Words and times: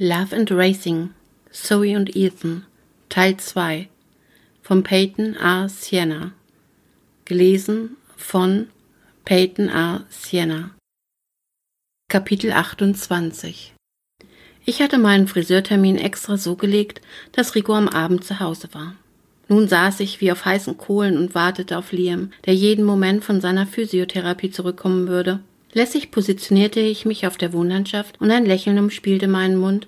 Love 0.00 0.32
and 0.32 0.48
Racing, 0.52 1.10
Zoe 1.50 1.96
und 1.96 2.14
Ethan, 2.14 2.64
Teil 3.08 3.36
2 3.36 3.88
von 4.62 4.84
Peyton 4.84 5.34
R. 5.34 5.68
Sienna. 5.68 6.34
Gelesen 7.24 7.96
von 8.16 8.68
Peyton 9.24 9.68
R. 9.68 10.04
Sienna. 10.08 10.70
Kapitel 12.08 12.52
28 12.52 13.74
Ich 14.64 14.80
hatte 14.80 14.98
meinen 14.98 15.26
Friseurtermin 15.26 15.96
extra 15.98 16.36
so 16.36 16.54
gelegt, 16.54 17.00
dass 17.32 17.56
Rico 17.56 17.74
am 17.74 17.88
Abend 17.88 18.22
zu 18.22 18.38
Hause 18.38 18.68
war. 18.74 18.94
Nun 19.48 19.66
saß 19.66 19.98
ich 19.98 20.20
wie 20.20 20.30
auf 20.30 20.44
heißen 20.44 20.78
Kohlen 20.78 21.18
und 21.18 21.34
wartete 21.34 21.76
auf 21.76 21.90
Liam, 21.90 22.30
der 22.46 22.54
jeden 22.54 22.84
Moment 22.84 23.24
von 23.24 23.40
seiner 23.40 23.66
Physiotherapie 23.66 24.52
zurückkommen 24.52 25.08
würde. 25.08 25.40
Lässig 25.72 26.10
positionierte 26.10 26.80
ich 26.80 27.04
mich 27.04 27.26
auf 27.26 27.36
der 27.36 27.52
Wohnlandschaft 27.52 28.20
und 28.20 28.30
ein 28.30 28.46
Lächeln 28.46 28.78
umspielte 28.78 29.28
meinen 29.28 29.56
Mund, 29.56 29.86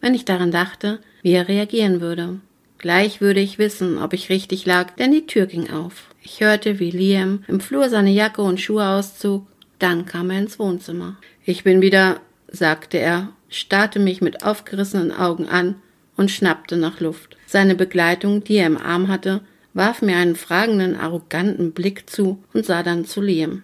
wenn 0.00 0.14
ich 0.14 0.24
daran 0.24 0.50
dachte, 0.50 0.98
wie 1.22 1.32
er 1.32 1.48
reagieren 1.48 2.00
würde. 2.00 2.40
Gleich 2.78 3.20
würde 3.20 3.40
ich 3.40 3.58
wissen, 3.58 3.98
ob 3.98 4.12
ich 4.12 4.30
richtig 4.30 4.64
lag, 4.66 4.96
denn 4.96 5.12
die 5.12 5.26
Tür 5.26 5.46
ging 5.46 5.70
auf. 5.70 6.08
Ich 6.22 6.40
hörte, 6.40 6.78
wie 6.78 6.90
Liam 6.90 7.44
im 7.46 7.60
Flur 7.60 7.88
seine 7.90 8.10
Jacke 8.10 8.42
und 8.42 8.60
Schuhe 8.60 8.86
auszog. 8.86 9.46
Dann 9.78 10.06
kam 10.06 10.30
er 10.30 10.38
ins 10.38 10.58
Wohnzimmer. 10.58 11.16
Ich 11.44 11.64
bin 11.64 11.82
wieder, 11.82 12.20
sagte 12.48 12.98
er, 12.98 13.28
starrte 13.48 13.98
mich 13.98 14.20
mit 14.20 14.44
aufgerissenen 14.44 15.12
Augen 15.12 15.46
an 15.46 15.76
und 16.16 16.30
schnappte 16.30 16.76
nach 16.76 17.00
Luft. 17.00 17.36
Seine 17.46 17.74
Begleitung, 17.74 18.44
die 18.44 18.56
er 18.56 18.66
im 18.66 18.78
Arm 18.78 19.08
hatte, 19.08 19.42
warf 19.74 20.02
mir 20.02 20.16
einen 20.16 20.36
fragenden, 20.36 20.96
arroganten 20.96 21.72
Blick 21.72 22.08
zu 22.08 22.42
und 22.52 22.64
sah 22.66 22.82
dann 22.82 23.04
zu 23.04 23.20
Liam. 23.20 23.62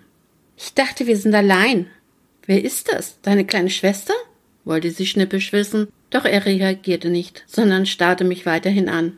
Ich 0.57 0.75
dachte, 0.75 1.07
wir 1.07 1.17
sind 1.17 1.35
allein. 1.35 1.87
Wer 2.47 2.65
ist 2.65 2.93
das? 2.93 3.21
Deine 3.23 3.45
kleine 3.45 3.71
Schwester? 3.71 4.15
wollte 4.65 4.91
sie 4.91 5.07
schnippisch 5.07 5.53
wissen, 5.53 5.89
doch 6.11 6.25
er 6.25 6.45
reagierte 6.45 7.09
nicht, 7.09 7.45
sondern 7.47 7.87
starrte 7.87 8.25
mich 8.25 8.47
weiterhin 8.47 8.89
an. 8.89 9.17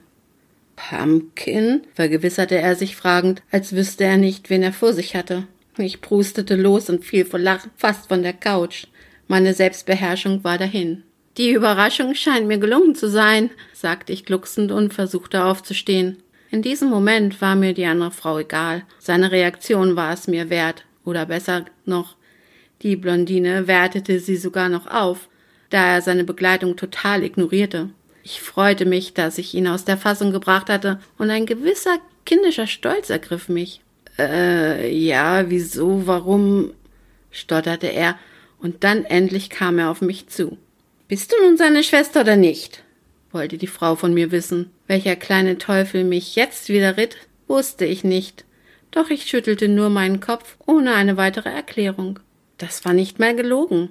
Pumpkin? 0.76 1.82
vergewisserte 1.94 2.58
er 2.58 2.76
sich 2.76 2.96
fragend, 2.96 3.42
als 3.50 3.74
wüsste 3.74 4.04
er 4.04 4.18
nicht, 4.18 4.50
wen 4.50 4.62
er 4.62 4.72
vor 4.72 4.92
sich 4.92 5.16
hatte. 5.16 5.44
Ich 5.78 6.00
prustete 6.00 6.56
los 6.56 6.90
und 6.90 7.04
fiel 7.04 7.24
vor 7.24 7.38
Lachen 7.38 7.70
fast 7.76 8.08
von 8.08 8.22
der 8.22 8.32
Couch. 8.32 8.86
Meine 9.26 9.54
Selbstbeherrschung 9.54 10.44
war 10.44 10.58
dahin. 10.58 11.02
Die 11.36 11.52
Überraschung 11.52 12.14
scheint 12.14 12.48
mir 12.48 12.58
gelungen 12.58 12.94
zu 12.94 13.08
sein, 13.08 13.50
sagte 13.72 14.12
ich 14.12 14.24
glucksend 14.24 14.72
und 14.72 14.92
versuchte 14.92 15.44
aufzustehen. 15.44 16.16
In 16.50 16.62
diesem 16.62 16.88
Moment 16.88 17.40
war 17.40 17.54
mir 17.54 17.74
die 17.74 17.84
andere 17.84 18.10
Frau 18.10 18.38
egal. 18.38 18.82
Seine 18.98 19.30
Reaktion 19.30 19.96
war 19.96 20.12
es 20.12 20.26
mir 20.26 20.50
wert. 20.50 20.84
Oder 21.08 21.24
besser 21.24 21.64
noch, 21.86 22.16
die 22.82 22.94
Blondine 22.94 23.66
wertete 23.66 24.20
sie 24.20 24.36
sogar 24.36 24.68
noch 24.68 24.86
auf, 24.88 25.30
da 25.70 25.94
er 25.94 26.02
seine 26.02 26.22
Begleitung 26.22 26.76
total 26.76 27.24
ignorierte. 27.24 27.88
Ich 28.24 28.42
freute 28.42 28.84
mich, 28.84 29.14
dass 29.14 29.38
ich 29.38 29.54
ihn 29.54 29.68
aus 29.68 29.86
der 29.86 29.96
Fassung 29.96 30.32
gebracht 30.32 30.68
hatte, 30.68 31.00
und 31.16 31.30
ein 31.30 31.46
gewisser 31.46 31.96
kindischer 32.26 32.66
Stolz 32.66 33.08
ergriff 33.08 33.48
mich. 33.48 33.80
Äh, 34.18 34.94
ja, 34.94 35.48
wieso, 35.48 36.06
warum? 36.06 36.74
stotterte 37.30 37.86
er, 37.86 38.18
und 38.58 38.84
dann 38.84 39.06
endlich 39.06 39.48
kam 39.48 39.78
er 39.78 39.90
auf 39.90 40.02
mich 40.02 40.26
zu. 40.28 40.58
Bist 41.08 41.32
du 41.32 41.36
nun 41.42 41.56
seine 41.56 41.84
Schwester 41.84 42.20
oder 42.20 42.36
nicht? 42.36 42.82
wollte 43.32 43.56
die 43.56 43.66
Frau 43.66 43.96
von 43.96 44.12
mir 44.12 44.30
wissen. 44.30 44.72
Welcher 44.86 45.16
kleine 45.16 45.56
Teufel 45.56 46.04
mich 46.04 46.36
jetzt 46.36 46.68
wieder 46.68 46.98
ritt, 46.98 47.16
wusste 47.46 47.86
ich 47.86 48.04
nicht 48.04 48.44
doch 48.90 49.10
ich 49.10 49.24
schüttelte 49.24 49.68
nur 49.68 49.90
meinen 49.90 50.20
Kopf 50.20 50.56
ohne 50.66 50.94
eine 50.94 51.16
weitere 51.16 51.50
Erklärung. 51.50 52.20
Das 52.56 52.84
war 52.84 52.92
nicht 52.92 53.18
mal 53.18 53.34
gelogen. 53.36 53.90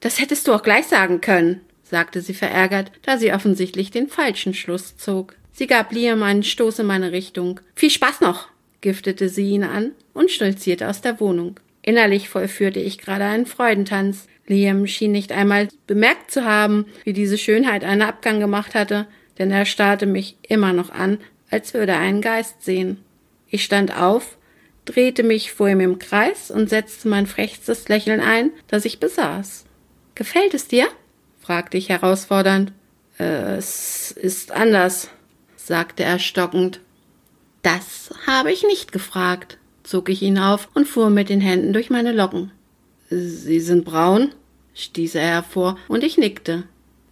Das 0.00 0.20
hättest 0.20 0.48
du 0.48 0.52
auch 0.52 0.62
gleich 0.62 0.86
sagen 0.86 1.20
können, 1.20 1.60
sagte 1.82 2.20
sie 2.20 2.34
verärgert, 2.34 2.90
da 3.02 3.18
sie 3.18 3.32
offensichtlich 3.32 3.90
den 3.90 4.08
falschen 4.08 4.54
Schluss 4.54 4.96
zog. 4.96 5.34
Sie 5.52 5.66
gab 5.66 5.92
Liam 5.92 6.22
einen 6.22 6.42
Stoß 6.42 6.78
in 6.78 6.86
meine 6.86 7.12
Richtung. 7.12 7.60
Viel 7.74 7.90
Spaß 7.90 8.20
noch, 8.22 8.48
giftete 8.80 9.28
sie 9.28 9.50
ihn 9.50 9.64
an 9.64 9.92
und 10.14 10.30
stolzierte 10.30 10.88
aus 10.88 11.02
der 11.02 11.20
Wohnung. 11.20 11.60
Innerlich 11.82 12.28
vollführte 12.28 12.80
ich 12.80 12.98
gerade 12.98 13.24
einen 13.24 13.46
Freudentanz. 13.46 14.26
Liam 14.46 14.86
schien 14.86 15.12
nicht 15.12 15.32
einmal 15.32 15.68
bemerkt 15.86 16.30
zu 16.30 16.44
haben, 16.44 16.86
wie 17.04 17.12
diese 17.12 17.38
Schönheit 17.38 17.84
einen 17.84 18.02
Abgang 18.02 18.40
gemacht 18.40 18.74
hatte, 18.74 19.06
denn 19.38 19.50
er 19.50 19.64
starrte 19.64 20.06
mich 20.06 20.36
immer 20.42 20.72
noch 20.72 20.90
an, 20.90 21.18
als 21.50 21.74
würde 21.74 21.92
er 21.92 22.00
einen 22.00 22.20
Geist 22.20 22.62
sehen. 22.62 22.98
Ich 23.50 23.64
stand 23.64 23.96
auf, 23.96 24.38
drehte 24.84 25.22
mich 25.22 25.52
vor 25.52 25.68
ihm 25.68 25.80
im 25.80 25.98
Kreis 25.98 26.50
und 26.50 26.70
setzte 26.70 27.08
mein 27.08 27.26
frechstes 27.26 27.88
Lächeln 27.88 28.20
ein, 28.20 28.52
das 28.68 28.84
ich 28.84 29.00
besaß. 29.00 29.64
Gefällt 30.14 30.54
es 30.54 30.68
dir? 30.68 30.86
fragte 31.40 31.76
ich 31.76 31.88
herausfordernd. 31.88 32.72
Es 33.18 34.12
ist 34.12 34.52
anders, 34.52 35.10
sagte 35.56 36.04
er 36.04 36.18
stockend. 36.18 36.80
Das 37.62 38.14
habe 38.26 38.52
ich 38.52 38.62
nicht 38.62 38.92
gefragt, 38.92 39.58
zog 39.82 40.08
ich 40.08 40.22
ihn 40.22 40.38
auf 40.38 40.68
und 40.74 40.88
fuhr 40.88 41.10
mit 41.10 41.28
den 41.28 41.40
Händen 41.40 41.72
durch 41.72 41.90
meine 41.90 42.12
Locken. 42.12 42.52
Sie 43.10 43.60
sind 43.60 43.84
braun? 43.84 44.32
stieß 44.74 45.16
er 45.16 45.26
hervor, 45.26 45.76
und 45.88 46.04
ich 46.04 46.16
nickte. 46.16 46.62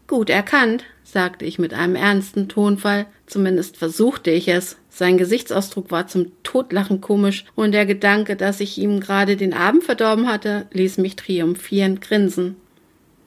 Gut 0.07 0.31
erkannt, 0.31 0.85
sagte 1.11 1.47
ich 1.47 1.59
mit 1.59 1.73
einem 1.73 1.97
ernsten 1.97 2.49
Tonfall, 2.49 3.07
zumindest 3.27 3.79
versuchte 3.79 4.31
ich 4.31 4.49
es. 4.49 4.77
Sein 4.91 5.17
Gesichtsausdruck 5.17 5.91
war 5.91 6.07
zum 6.07 6.33
Totlachen 6.43 7.01
komisch, 7.01 7.47
und 7.55 7.73
der 7.73 7.87
Gedanke, 7.87 8.37
dass 8.37 8.61
ich 8.61 8.77
ihm 8.77 9.01
gerade 9.01 9.37
den 9.37 9.55
Abend 9.55 9.85
verdorben 9.85 10.29
hatte, 10.29 10.67
ließ 10.73 10.99
mich 10.99 11.17
triumphierend 11.17 12.03
grinsen. 12.03 12.57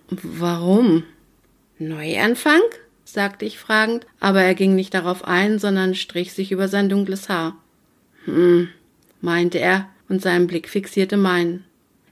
Warum? 0.09 1.03
Neuanfang? 1.79 2.61
sagte 3.03 3.45
ich 3.45 3.57
fragend, 3.57 4.05
aber 4.19 4.41
er 4.43 4.53
ging 4.53 4.75
nicht 4.75 4.93
darauf 4.93 5.25
ein, 5.25 5.57
sondern 5.57 5.95
strich 5.95 6.33
sich 6.33 6.51
über 6.51 6.67
sein 6.67 6.87
dunkles 6.87 7.29
Haar. 7.29 7.57
Hm, 8.25 8.69
meinte 9.21 9.57
er, 9.57 9.89
und 10.07 10.21
sein 10.21 10.45
Blick 10.45 10.69
fixierte 10.69 11.17
meinen. 11.17 11.65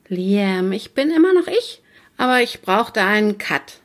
Liam, 0.08 0.72
ich 0.72 0.94
bin 0.94 1.12
immer 1.12 1.34
noch 1.34 1.48
ich, 1.48 1.82
aber 2.18 2.42
ich 2.42 2.62
brauchte 2.62 3.02
einen 3.02 3.38
Cut. 3.38 3.80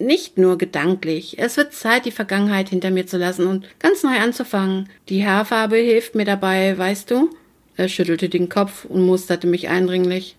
Nicht 0.00 0.38
nur 0.38 0.56
gedanklich. 0.56 1.38
Es 1.38 1.58
wird 1.58 1.74
Zeit, 1.74 2.06
die 2.06 2.10
Vergangenheit 2.10 2.70
hinter 2.70 2.90
mir 2.90 3.06
zu 3.06 3.18
lassen 3.18 3.46
und 3.46 3.66
ganz 3.78 4.02
neu 4.02 4.18
anzufangen. 4.18 4.88
Die 5.10 5.26
Haarfarbe 5.26 5.76
hilft 5.76 6.14
mir 6.14 6.24
dabei, 6.24 6.76
weißt 6.76 7.10
du? 7.10 7.28
Er 7.76 7.88
schüttelte 7.88 8.30
den 8.30 8.48
Kopf 8.48 8.86
und 8.86 9.04
musterte 9.04 9.46
mich 9.46 9.68
eindringlich. 9.68 10.36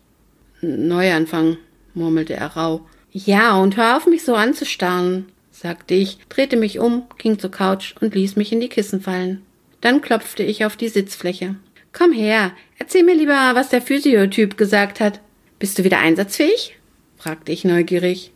Neuanfang, 0.61 1.57
murmelte 1.93 2.33
er 2.33 2.47
rau. 2.47 2.81
Ja, 3.11 3.55
und 3.55 3.77
hör 3.77 3.97
auf, 3.97 4.07
mich 4.07 4.23
so 4.23 4.33
anzustarren, 4.33 5.27
sagte 5.51 5.93
ich, 5.93 6.17
drehte 6.27 6.57
mich 6.57 6.79
um, 6.79 7.03
ging 7.19 7.37
zur 7.37 7.51
Couch 7.51 7.93
und 8.01 8.15
ließ 8.15 8.37
mich 8.37 8.51
in 8.51 8.61
die 8.61 8.69
Kissen 8.69 8.99
fallen. 8.99 9.43
Dann 9.79 10.01
klopfte 10.01 10.41
ich 10.41 10.65
auf 10.65 10.75
die 10.75 10.89
Sitzfläche. 10.89 11.55
Komm 11.93 12.13
her, 12.13 12.53
erzähl 12.79 13.03
mir 13.03 13.15
lieber, 13.15 13.51
was 13.53 13.69
der 13.69 13.83
Physiotyp 13.83 14.57
gesagt 14.57 14.99
hat. 14.99 15.19
Bist 15.59 15.77
du 15.77 15.83
wieder 15.83 15.99
einsatzfähig? 15.99 16.77
fragte 17.17 17.51
ich 17.51 17.63
neugierig. 17.63 18.31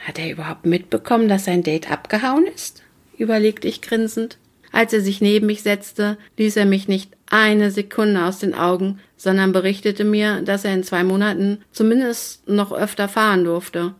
Hat 0.00 0.18
er 0.18 0.30
überhaupt 0.30 0.66
mitbekommen, 0.66 1.28
dass 1.28 1.44
sein 1.44 1.62
Date 1.62 1.90
abgehauen 1.90 2.46
ist? 2.46 2.82
überlegte 3.16 3.68
ich 3.68 3.82
grinsend. 3.82 4.38
Als 4.72 4.92
er 4.92 5.00
sich 5.00 5.20
neben 5.20 5.46
mich 5.46 5.62
setzte, 5.62 6.16
ließ 6.38 6.56
er 6.56 6.64
mich 6.64 6.88
nicht 6.88 7.12
eine 7.28 7.70
Sekunde 7.70 8.24
aus 8.24 8.38
den 8.38 8.54
Augen, 8.54 8.98
sondern 9.16 9.52
berichtete 9.52 10.04
mir, 10.04 10.42
dass 10.42 10.64
er 10.64 10.72
in 10.72 10.84
zwei 10.84 11.04
Monaten 11.04 11.58
zumindest 11.70 12.48
noch 12.48 12.72
öfter 12.72 13.08
fahren 13.08 13.44
durfte. 13.44 13.94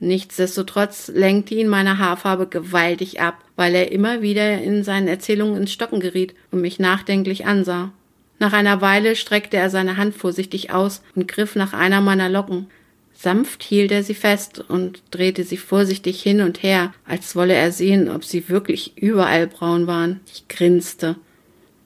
Nichtsdestotrotz 0.00 1.08
lenkte 1.08 1.54
ihn 1.54 1.68
meine 1.68 1.98
Haarfarbe 1.98 2.46
gewaltig 2.46 3.20
ab, 3.20 3.38
weil 3.56 3.74
er 3.74 3.92
immer 3.92 4.22
wieder 4.22 4.60
in 4.60 4.82
seinen 4.82 5.08
Erzählungen 5.08 5.56
ins 5.56 5.72
Stocken 5.72 6.00
geriet 6.00 6.34
und 6.50 6.60
mich 6.60 6.78
nachdenklich 6.78 7.46
ansah. 7.46 7.92
Nach 8.38 8.52
einer 8.52 8.80
Weile 8.80 9.16
streckte 9.16 9.56
er 9.56 9.70
seine 9.70 9.96
Hand 9.96 10.14
vorsichtig 10.14 10.72
aus 10.72 11.02
und 11.14 11.28
griff 11.28 11.54
nach 11.54 11.72
einer 11.72 12.00
meiner 12.00 12.28
Locken. 12.28 12.66
Sanft 13.24 13.62
hielt 13.62 13.90
er 13.90 14.02
sie 14.02 14.12
fest 14.12 14.62
und 14.68 15.02
drehte 15.10 15.44
sie 15.44 15.56
vorsichtig 15.56 16.22
hin 16.22 16.42
und 16.42 16.62
her, 16.62 16.92
als 17.06 17.34
wolle 17.34 17.54
er 17.54 17.72
sehen, 17.72 18.10
ob 18.10 18.22
sie 18.22 18.50
wirklich 18.50 18.98
überall 18.98 19.46
braun 19.46 19.86
waren. 19.86 20.20
Ich 20.30 20.46
grinste. 20.46 21.16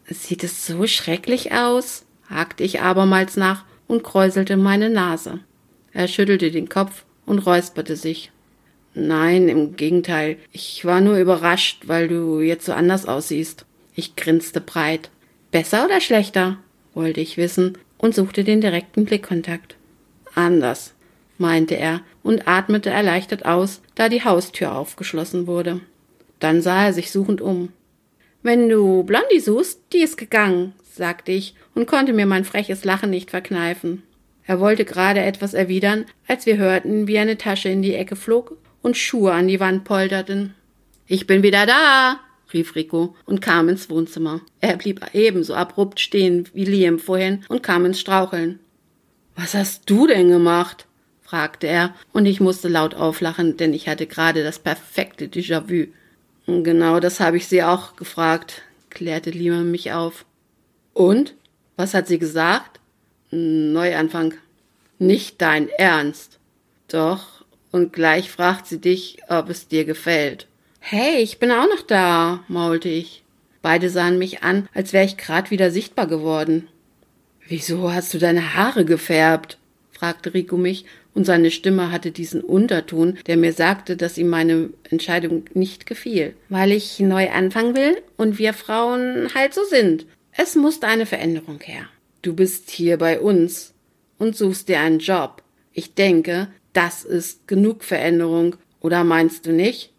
Sieht 0.09 0.43
es 0.43 0.67
so 0.67 0.89
schrecklich 0.89 1.53
aus? 1.53 2.05
hakte 2.29 2.65
ich 2.65 2.81
abermals 2.81 3.37
nach 3.37 3.65
und 3.87 4.03
kräuselte 4.03 4.57
meine 4.57 4.91
Nase. 4.91 5.39
Er 5.93 6.09
schüttelte 6.09 6.51
den 6.51 6.69
Kopf 6.69 7.05
und 7.25 7.39
räusperte 7.39 7.95
sich. 7.95 8.33
Nein, 8.95 9.49
im 9.49 9.77
Gegenteil. 9.77 10.39
Ich 10.51 10.85
war 10.85 11.01
nur 11.01 11.19
überrascht, 11.19 11.85
weil 11.87 12.09
du 12.09 12.41
jetzt 12.41 12.67
so 12.67 12.73
anders 12.73 13.07
aussiehst. 13.07 13.65
Ich 13.95 14.17
grinste 14.17 14.61
breit. 14.61 15.09
Besser 15.53 15.85
oder 15.85 16.01
schlechter? 16.01 16.59
wollte 16.95 17.21
ich 17.21 17.37
wissen 17.37 17.79
und 17.97 18.17
suchte 18.17 18.43
den 18.43 18.61
direkten 18.61 19.05
Blickkontakt. 19.05 19.77
Anders, 20.35 20.95
meinte 21.39 21.77
er 21.77 22.01
und 22.23 22.47
atmete 22.47 22.91
erleichtert 22.91 23.45
aus, 23.45 23.81
da 23.95 24.09
die 24.09 24.25
Haustür 24.25 24.75
aufgeschlossen 24.75 25.47
wurde. 25.47 25.81
Dann 26.41 26.63
sah 26.63 26.87
er 26.87 26.93
sich 26.93 27.11
suchend 27.11 27.41
um. 27.41 27.71
Wenn 28.43 28.69
du 28.69 29.03
Blondie 29.03 29.41
suchst, 29.41 29.81
die 29.93 30.03
ist 30.03 30.17
gegangen, 30.17 30.75
sagte 30.85 31.33
ich 31.33 31.55
und 31.75 31.87
konnte 31.87 32.13
mir 32.13 32.27
mein 32.27 32.45
freches 32.45 32.85
Lachen 32.85 33.11
nicht 33.11 33.31
verkneifen. 33.31 34.03
Er 34.45 34.61
wollte 34.61 34.85
gerade 34.85 35.21
etwas 35.21 35.55
erwidern, 35.55 36.07
als 36.27 36.47
wir 36.47 36.57
hörten, 36.57 37.07
wie 37.07 37.19
eine 37.19 37.37
Tasche 37.37 37.69
in 37.69 37.83
die 37.83 37.95
Ecke 37.95 38.17
flog 38.17 38.57
und 38.83 38.97
Schuhe 38.97 39.33
an 39.33 39.49
die 39.49 39.61
Wand 39.61 39.85
polterten. 39.85 40.55
Ich 41.07 41.27
bin 41.27 41.43
wieder 41.43 41.67
da, 41.67 42.21
rief 42.53 42.75
Rico 42.75 43.15
und 43.27 43.43
kam 43.43 43.69
ins 43.69 43.91
Wohnzimmer. 43.91 44.41
Er 44.61 44.77
blieb 44.77 45.03
ebenso 45.13 45.55
abrupt 45.55 46.01
stehen 46.01 46.49
wie 46.55 46.65
Liam 46.65 46.99
vorhin 46.99 47.45
und 47.49 47.63
kam 47.63 47.85
ins 47.85 48.01
Straucheln. 48.01 48.59
Was 49.37 49.55
hast 49.55 49.89
du 49.91 50.07
denn 50.07 50.29
gemacht? 50.29 50.88
Fragte 51.29 51.67
er, 51.67 51.95
und 52.15 52.25
ich 52.25 52.41
musste 52.41 52.69
laut 52.69 52.95
auflachen, 52.95 53.59
denn 53.59 53.75
ich 53.75 53.87
hatte 53.87 54.07
gerade 54.07 54.43
das 54.43 54.59
perfekte 54.59 55.27
Déjà-vu. 55.27 55.89
Genau 56.47 57.01
das 57.01 57.21
habe 57.21 57.37
ich 57.37 57.47
sie 57.47 57.63
auch 57.63 57.97
gefragt, 57.97 58.63
klärte 58.89 59.31
Liam 59.31 59.71
mich 59.71 59.93
auf. 59.93 60.25
Und? 60.95 61.35
Was 61.77 61.93
hat 61.93 62.09
sie 62.09 62.19
gesagt? 62.19 62.81
Neuanfang. 63.31 64.35
Nicht 64.99 65.43
dein 65.43 65.69
Ernst. 65.69 66.39
Doch, 66.89 67.45
und 67.73 67.93
gleich 67.93 68.31
fragt 68.31 68.67
sie 68.67 68.81
dich, 68.81 69.19
ob 69.29 69.51
es 69.51 69.69
dir 69.69 69.85
gefällt. 69.85 70.47
Hey, 70.81 71.19
ich 71.19 71.39
bin 71.39 71.51
auch 71.51 71.69
noch 71.69 71.83
da, 71.83 72.43
maulte 72.49 72.89
ich. 72.89 73.23
Beide 73.61 73.91
sahen 73.91 74.17
mich 74.17 74.43
an, 74.43 74.67
als 74.73 74.95
wäre 74.95 75.05
ich 75.05 75.19
grad 75.19 75.51
wieder 75.51 75.71
sichtbar 75.71 76.07
geworden. 76.07 76.69
Wieso 77.47 77.93
hast 77.93 78.15
du 78.15 78.19
deine 78.19 78.55
Haare 78.55 78.87
gefärbt? 78.87 79.59
Fragte 79.99 80.35
Rico 80.35 80.57
mich, 80.57 80.85
und 81.15 81.25
seine 81.25 81.51
Stimme 81.51 81.91
hatte 81.91 82.13
diesen 82.13 82.43
Unterton, 82.43 83.19
der 83.27 83.37
mir 83.37 83.53
sagte, 83.53 83.97
dass 83.97 84.19
ihm 84.19 84.29
meine 84.29 84.71
Entscheidung 84.89 85.45
nicht 85.55 85.87
gefiel. 85.87 86.35
Weil 86.49 86.71
ich 86.71 87.01
neu 87.01 87.31
anfangen 87.31 87.75
will 87.75 88.01
und 88.17 88.39
wir 88.39 88.53
Frauen 88.53 89.35
halt 89.35 89.55
so 89.55 89.65
sind. 89.65 90.07
Es 90.31 90.55
musste 90.55 90.87
eine 90.87 91.07
Veränderung 91.07 91.59
her. 91.61 91.87
Du 92.23 92.35
bist 92.35 92.71
hier 92.71 92.99
bei 92.99 93.19
uns 93.19 93.75
und 94.19 94.37
suchst 94.37 94.69
dir 94.69 94.81
einen 94.81 95.01
Job. 95.01 95.43
Ich 95.73 95.95
denke, 95.95 96.49
das 96.73 97.05
ist 97.05 97.49
genug 97.49 97.83
Veränderung, 97.83 98.57
oder 98.81 99.03
meinst 99.03 99.47
du 99.47 99.53
nicht? 99.53 99.93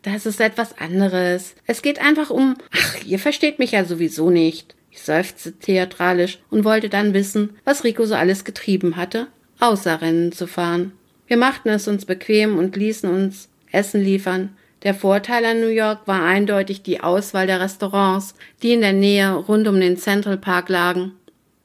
Das 0.00 0.24
ist 0.24 0.40
etwas 0.40 0.78
anderes. 0.78 1.54
Es 1.66 1.82
geht 1.82 2.00
einfach 2.00 2.30
um. 2.30 2.56
Ach, 2.72 3.04
ihr 3.04 3.18
versteht 3.18 3.58
mich 3.58 3.72
ja 3.72 3.84
sowieso 3.84 4.30
nicht. 4.30 4.74
Ich 4.90 5.02
seufzte 5.02 5.52
theatralisch 5.52 6.38
und 6.50 6.64
wollte 6.64 6.88
dann 6.88 7.14
wissen, 7.14 7.56
was 7.64 7.84
Rico 7.84 8.04
so 8.04 8.14
alles 8.14 8.44
getrieben 8.44 8.96
hatte, 8.96 9.28
außer 9.62 10.02
Rennen 10.02 10.32
zu 10.32 10.46
fahren. 10.46 10.92
Wir 11.28 11.36
machten 11.36 11.68
es 11.68 11.86
uns 11.86 12.04
bequem 12.04 12.58
und 12.58 12.76
ließen 12.76 13.08
uns 13.08 13.48
Essen 13.70 14.02
liefern. 14.02 14.50
Der 14.82 14.94
Vorteil 14.94 15.44
an 15.44 15.60
New 15.60 15.68
York 15.68 16.00
war 16.06 16.24
eindeutig 16.24 16.82
die 16.82 17.00
Auswahl 17.00 17.46
der 17.46 17.60
Restaurants, 17.60 18.34
die 18.62 18.72
in 18.72 18.80
der 18.80 18.92
Nähe 18.92 19.32
rund 19.32 19.68
um 19.68 19.80
den 19.80 19.96
Central 19.96 20.36
Park 20.36 20.68
lagen. 20.68 21.12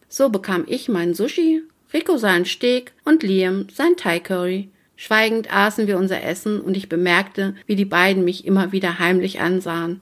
So 0.07 0.29
bekam 0.29 0.63
ich 0.67 0.87
mein 0.87 1.15
Sushi, 1.15 1.63
Rico 1.91 2.17
sein 2.17 2.45
Steak 2.45 2.93
und 3.03 3.23
Liam 3.23 3.67
sein 3.73 3.97
Thai 3.97 4.19
Curry. 4.19 4.69
Schweigend 4.95 5.51
aßen 5.51 5.87
wir 5.87 5.97
unser 5.97 6.23
Essen 6.23 6.61
und 6.61 6.77
ich 6.77 6.89
bemerkte, 6.89 7.55
wie 7.65 7.75
die 7.75 7.85
beiden 7.85 8.23
mich 8.23 8.45
immer 8.45 8.71
wieder 8.71 8.99
heimlich 8.99 9.39
ansahen. 9.39 10.01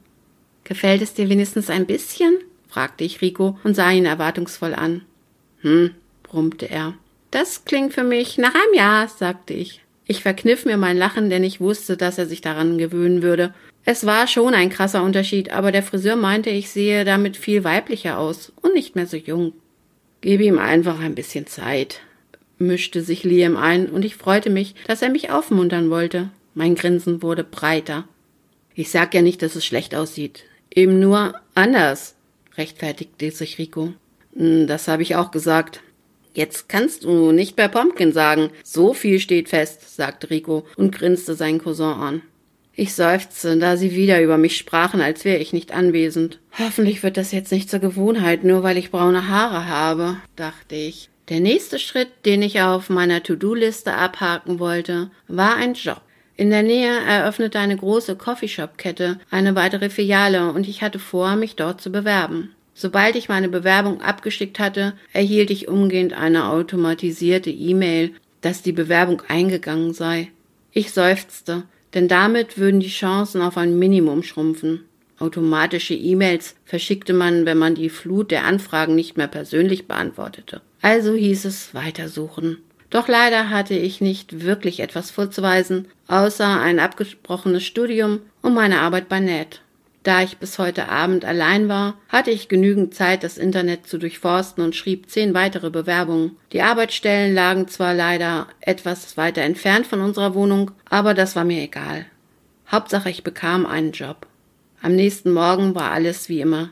Gefällt 0.66 1.02
es 1.02 1.14
dir 1.14 1.30
wenigstens 1.30 1.70
ein 1.70 1.86
bisschen? 1.86 2.36
fragte 2.68 3.06
ich 3.06 3.22
Rico 3.22 3.58
und 3.64 3.74
sah 3.74 3.92
ihn 3.92 4.06
erwartungsvoll 4.06 4.74
an. 4.74 5.02
Hm, 5.62 5.92
brummte 6.24 6.70
er. 6.70 6.96
Das 7.36 7.66
klingt 7.66 7.94
für 7.94 8.06
mich 8.06 8.38
nach 8.38 8.56
einem 8.56 8.74
Jahr, 8.76 9.10
sagte 9.10 9.54
ich. 9.54 9.82
Ich 10.06 10.22
verkniff 10.22 10.64
mir 10.64 10.78
mein 10.78 10.96
Lachen, 10.96 11.30
denn 11.30 11.44
ich 11.44 11.60
wusste, 11.60 11.98
dass 11.98 12.18
er 12.18 12.28
sich 12.28 12.40
daran 12.40 12.78
gewöhnen 12.78 13.22
würde. 13.24 13.54
Es 13.84 14.06
war 14.06 14.28
schon 14.28 14.54
ein 14.54 14.70
krasser 14.70 15.04
Unterschied, 15.04 15.52
aber 15.52 15.74
der 15.74 15.84
Friseur 15.84 16.16
meinte, 16.16 16.50
ich 16.50 16.70
sehe 16.70 17.04
damit 17.04 17.36
viel 17.36 17.66
weiblicher 17.66 18.20
aus 18.20 18.54
und 18.62 18.74
nicht 18.74 18.96
mehr 18.96 19.06
so 19.06 19.18
jung. 19.18 19.52
Gebe 20.22 20.46
ihm 20.46 20.58
einfach 20.58 21.02
ein 21.02 21.14
bisschen 21.14 21.46
Zeit, 21.46 22.00
mischte 22.58 23.02
sich 23.02 23.26
Liam 23.26 23.58
ein, 23.58 23.88
und 23.88 24.06
ich 24.06 24.16
freute 24.16 24.50
mich, 24.50 24.74
dass 24.88 25.02
er 25.02 25.10
mich 25.10 25.30
aufmuntern 25.30 25.90
wollte. 25.90 26.30
Mein 26.54 26.76
Grinsen 26.76 27.22
wurde 27.22 27.44
breiter. 27.44 28.08
Ich 28.76 28.92
sag 28.92 29.14
ja 29.14 29.22
nicht, 29.22 29.42
dass 29.42 29.58
es 29.58 29.66
schlecht 29.66 29.94
aussieht. 29.94 30.46
Eben 30.74 31.02
nur 31.02 31.34
anders, 31.54 32.16
rechtfertigte 32.56 33.30
sich 33.32 33.58
Rico. 33.58 33.92
Hm, 34.38 34.68
das 34.68 34.88
habe 34.88 35.04
ich 35.04 35.18
auch 35.18 35.32
gesagt. 35.32 35.82
Jetzt 36.36 36.68
kannst 36.68 37.06
du 37.06 37.32
nicht 37.32 37.56
bei 37.56 37.70
Pumpkin 37.70 38.12
sagen. 38.12 38.50
So 38.64 38.94
viel 38.94 39.20
steht 39.20 39.50
fest, 39.50 39.96
sagte 39.96 40.30
Rico 40.30 40.66
und 40.76 40.94
grinste 40.94 41.34
seinen 41.34 41.60
Cousin 41.60 41.86
an. 41.86 42.22
Ich 42.74 42.94
seufzte, 42.94 43.58
da 43.58 43.78
sie 43.78 43.96
wieder 43.96 44.22
über 44.22 44.38
mich 44.38 44.58
sprachen, 44.58 45.00
als 45.00 45.24
wäre 45.24 45.40
ich 45.40 45.54
nicht 45.54 45.74
anwesend. 45.74 46.40
Hoffentlich 46.60 47.04
wird 47.04 47.16
das 47.16 47.32
jetzt 47.32 47.54
nicht 47.54 47.70
zur 47.70 47.80
Gewohnheit, 47.80 48.44
nur 48.44 48.64
weil 48.64 48.78
ich 48.78 48.92
braune 48.92 49.30
Haare 49.30 49.70
habe, 49.70 50.18
dachte 50.36 50.76
ich. 50.76 51.10
Der 51.30 51.40
nächste 51.40 51.80
Schritt, 51.80 52.10
den 52.26 52.42
ich 52.42 52.62
auf 52.62 52.90
meiner 52.90 53.24
To-Do-Liste 53.24 53.94
abhaken 53.94 54.60
wollte, 54.60 55.10
war 55.30 55.56
ein 55.56 55.74
Job. 55.74 56.02
In 56.36 56.50
der 56.50 56.64
Nähe 56.64 57.00
eröffnete 57.08 57.60
eine 57.60 57.78
große 57.78 58.18
Coffeeshop-Kette 58.18 59.20
eine 59.32 59.56
weitere 59.56 59.90
Filiale 59.90 60.52
und 60.52 60.68
ich 60.68 60.82
hatte 60.82 61.00
vor, 61.00 61.38
mich 61.38 61.56
dort 61.56 61.80
zu 61.80 61.94
bewerben. 61.94 62.55
Sobald 62.78 63.16
ich 63.16 63.30
meine 63.30 63.48
Bewerbung 63.48 64.02
abgeschickt 64.02 64.60
hatte, 64.60 64.94
erhielt 65.14 65.50
ich 65.50 65.70
umgehend 65.70 66.12
eine 66.12 66.50
automatisierte 66.50 67.50
E-Mail, 67.50 68.12
dass 68.42 68.62
die 68.62 68.74
Bewerbung 68.74 69.24
eingegangen 69.30 69.94
sei. 69.94 70.30
Ich 70.74 70.92
seufzte, 70.92 71.64
denn 71.94 72.10
damit 72.10 72.58
würden 72.58 72.82
die 72.82 72.90
Chancen 72.90 73.42
auf 73.42 73.56
ein 73.56 73.80
Minimum 73.80 74.24
schrumpfen. 74.24 74.82
Automatische 75.18 75.94
E-Mails 75.94 76.58
verschickte 76.66 77.14
man, 77.14 77.46
wenn 77.46 77.58
man 77.58 77.76
die 77.76 77.90
Flut 77.90 78.30
der 78.30 78.44
Anfragen 78.44 78.94
nicht 78.94 79.16
mehr 79.16 79.30
persönlich 79.30 79.88
beantwortete. 79.88 80.62
Also 80.82 81.14
hieß 81.14 81.46
es 81.46 81.74
weitersuchen. 81.74 82.58
Doch 82.90 83.08
leider 83.08 83.50
hatte 83.50 83.76
ich 83.76 84.02
nicht 84.02 84.44
wirklich 84.44 84.82
etwas 84.82 85.12
vorzuweisen, 85.12 85.88
außer 86.08 86.60
ein 86.60 86.80
abgebrochenes 86.80 87.64
Studium 87.64 88.20
und 88.42 88.54
meine 88.54 88.82
Arbeit 88.82 89.08
bei 89.08 89.22
NET. 89.22 89.62
Da 90.06 90.22
ich 90.22 90.38
bis 90.38 90.60
heute 90.60 90.88
Abend 90.90 91.26
allein 91.26 91.68
war, 91.68 91.96
hatte 92.10 92.30
ich 92.30 92.48
genügend 92.48 92.94
Zeit, 92.94 93.24
das 93.24 93.40
Internet 93.40 93.88
zu 93.88 93.98
durchforsten 93.98 94.64
und 94.64 94.76
schrieb 94.76 95.10
zehn 95.10 95.34
weitere 95.34 95.72
Bewerbungen. 95.72 96.38
Die 96.52 96.62
Arbeitsstellen 96.62 97.34
lagen 97.34 97.68
zwar 97.68 97.96
leider 97.96 98.46
etwas 98.62 99.18
weiter 99.18 99.42
entfernt 99.42 99.88
von 99.88 100.02
unserer 100.02 100.36
Wohnung, 100.36 100.70
aber 100.88 101.16
das 101.16 101.36
war 101.36 101.44
mir 101.44 101.60
egal. 101.64 102.06
Hauptsache 102.72 103.10
ich 103.10 103.24
bekam 103.24 103.66
einen 103.66 103.94
Job. 103.94 104.28
Am 104.80 104.96
nächsten 104.96 105.34
Morgen 105.34 105.74
war 105.74 105.90
alles 105.90 106.30
wie 106.30 106.40
immer. 106.40 106.70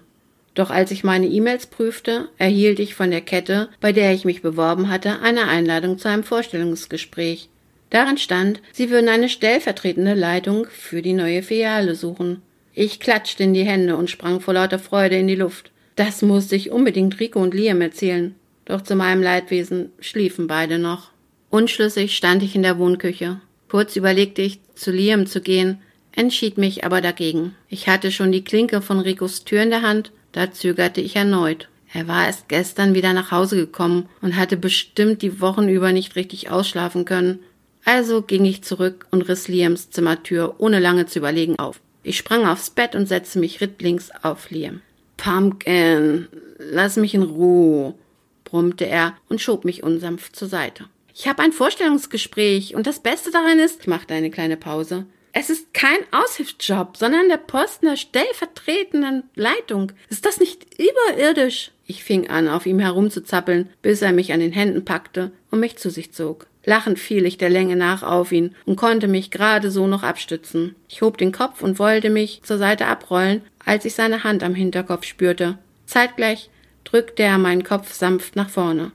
Doch 0.54 0.70
als 0.70 0.92
ich 0.92 1.04
meine 1.04 1.26
E-Mails 1.26 1.66
prüfte, 1.66 2.30
erhielt 2.38 2.80
ich 2.80 2.94
von 2.94 3.10
der 3.10 3.22
Kette, 3.22 3.70
bei 3.82 3.92
der 3.92 4.14
ich 4.14 4.26
mich 4.26 4.44
beworben 4.44 4.90
hatte, 4.90 5.22
eine 5.24 5.48
Einladung 5.48 5.98
zu 5.98 6.08
einem 6.08 6.24
Vorstellungsgespräch. 6.24 7.50
Darin 7.90 8.20
stand, 8.20 8.62
sie 8.74 8.92
würden 8.92 9.10
eine 9.10 9.28
stellvertretende 9.28 10.14
Leitung 10.14 10.68
für 10.70 11.02
die 11.02 11.14
neue 11.14 11.42
Filiale 11.42 11.96
suchen. 11.96 12.44
Ich 12.74 13.00
klatschte 13.00 13.44
in 13.44 13.54
die 13.54 13.64
Hände 13.64 13.96
und 13.96 14.10
sprang 14.10 14.40
vor 14.40 14.56
lauter 14.56 14.80
Freude 14.80 15.18
in 15.18 15.28
die 15.28 15.36
Luft. 15.36 15.72
Das 15.96 16.22
musste 16.22 16.56
ich 16.56 16.72
unbedingt 16.72 17.20
Rico 17.20 17.40
und 17.40 17.54
Liam 17.54 17.82
erzählen. 17.82 18.36
Doch 18.66 18.82
zu 18.82 18.96
meinem 18.96 19.22
Leidwesen 19.22 19.92
schliefen 20.00 20.48
beide 20.48 20.80
noch. 20.80 21.12
Unschlüssig 21.50 22.16
stand 22.16 22.42
ich 22.42 22.56
in 22.56 22.64
der 22.64 22.80
Wohnküche. 22.80 23.40
Kurz 23.70 23.96
überlegte 23.96 24.42
ich, 24.42 24.60
zu 24.76 24.92
Liam 24.92 25.28
zu 25.28 25.42
gehen, 25.42 25.80
entschied 26.12 26.58
mich 26.58 26.84
aber 26.84 27.02
dagegen. 27.02 27.56
Ich 27.70 27.88
hatte 27.88 28.12
schon 28.12 28.32
die 28.32 28.44
Klinke 28.44 28.82
von 28.82 29.00
Ricos 29.00 29.44
Tür 29.44 29.62
in 29.62 29.70
der 29.70 29.82
Hand 29.82 30.12
da 30.34 30.52
zögerte 30.52 31.00
ich 31.00 31.16
erneut. 31.16 31.70
Er 31.94 32.08
war 32.08 32.26
erst 32.26 32.50
gestern 32.50 32.96
wieder 32.96 33.14
nach 33.14 33.32
Hause 33.32 33.56
gekommen 33.56 34.10
und 34.22 34.36
hatte 34.36 34.58
bestimmt 34.58 35.22
die 35.22 35.40
Wochen 35.40 35.70
über 35.70 35.92
nicht 35.92 36.16
richtig 36.16 36.50
ausschlafen 36.50 37.06
können. 37.06 37.40
Also 37.86 38.24
ging 38.24 38.44
ich 38.46 38.64
zurück 38.64 39.06
und 39.12 39.22
riss 39.30 39.48
Liams 39.48 39.92
Zimmertür 39.92 40.56
ohne 40.58 40.80
lange 40.80 41.06
zu 41.06 41.20
überlegen 41.20 41.60
auf. 41.60 41.80
Ich 42.04 42.18
sprang 42.18 42.46
aufs 42.46 42.70
Bett 42.70 42.96
und 42.96 43.08
setzte 43.08 43.40
mich 43.40 43.62
rittlings 43.62 44.12
auf 44.22 44.50
Liam. 44.50 44.82
Pumpkin, 45.18 46.28
lass 46.58 46.98
mich 46.98 47.14
in 47.14 47.24
Ruhe, 47.24 47.96
brummte 48.44 48.86
er 48.86 49.16
und 49.30 49.42
schob 49.42 49.64
mich 49.64 49.84
unsanft 49.84 50.36
zur 50.36 50.50
Seite. 50.50 50.86
Ich 51.16 51.28
habe 51.28 51.42
ein 51.42 51.54
Vorstellungsgespräch 51.54 52.76
und 52.76 52.88
das 52.88 53.00
Beste 53.00 53.32
daran 53.32 53.60
ist, 53.60 53.82
ich 53.82 53.88
machte 53.88 54.14
eine 54.14 54.32
kleine 54.32 54.58
Pause, 54.58 55.06
es 55.36 55.50
ist 55.50 55.74
kein 55.74 55.98
Aushilfsjob, 56.12 56.96
sondern 56.96 57.28
der 57.28 57.38
Posten 57.38 57.88
der 57.88 57.98
stellvertretenden 57.98 59.24
Leitung. 59.34 59.92
Ist 60.10 60.28
das 60.28 60.40
nicht 60.40 60.68
überirdisch? 60.80 61.72
Ich 61.88 62.04
fing 62.04 62.30
an, 62.30 62.48
auf 62.48 62.68
ihm 62.68 62.78
herumzuzappeln, 62.78 63.70
bis 63.82 64.04
er 64.04 64.14
mich 64.14 64.32
an 64.32 64.40
den 64.40 64.52
Händen 64.52 64.86
packte 64.86 65.32
und 65.50 65.60
mich 65.60 65.78
zu 65.78 65.90
sich 65.90 66.14
zog. 66.14 66.46
Lachend 66.66 66.98
fiel 66.98 67.26
ich 67.26 67.38
der 67.38 67.50
Länge 67.50 67.76
nach 67.76 68.04
auf 68.04 68.32
ihn 68.32 68.56
und 68.66 68.78
konnte 68.78 69.08
mich 69.08 69.32
gerade 69.32 69.70
so 69.70 69.88
noch 69.88 70.04
abstützen. 70.04 70.76
Ich 70.88 71.02
hob 71.02 71.18
den 71.18 71.32
Kopf 71.32 71.62
und 71.62 71.80
wollte 71.80 72.10
mich 72.10 72.42
zur 72.44 72.58
Seite 72.58 72.88
abrollen, 72.88 73.42
als 73.66 73.86
ich 73.86 73.96
seine 73.96 74.24
Hand 74.24 74.44
am 74.44 74.56
Hinterkopf 74.56 75.06
spürte. 75.06 75.58
Zeitgleich 75.86 76.50
drückte 76.86 77.24
er 77.24 77.38
meinen 77.38 77.64
Kopf 77.64 77.94
sanft 77.94 78.36
nach 78.36 78.50
vorne. 78.50 78.92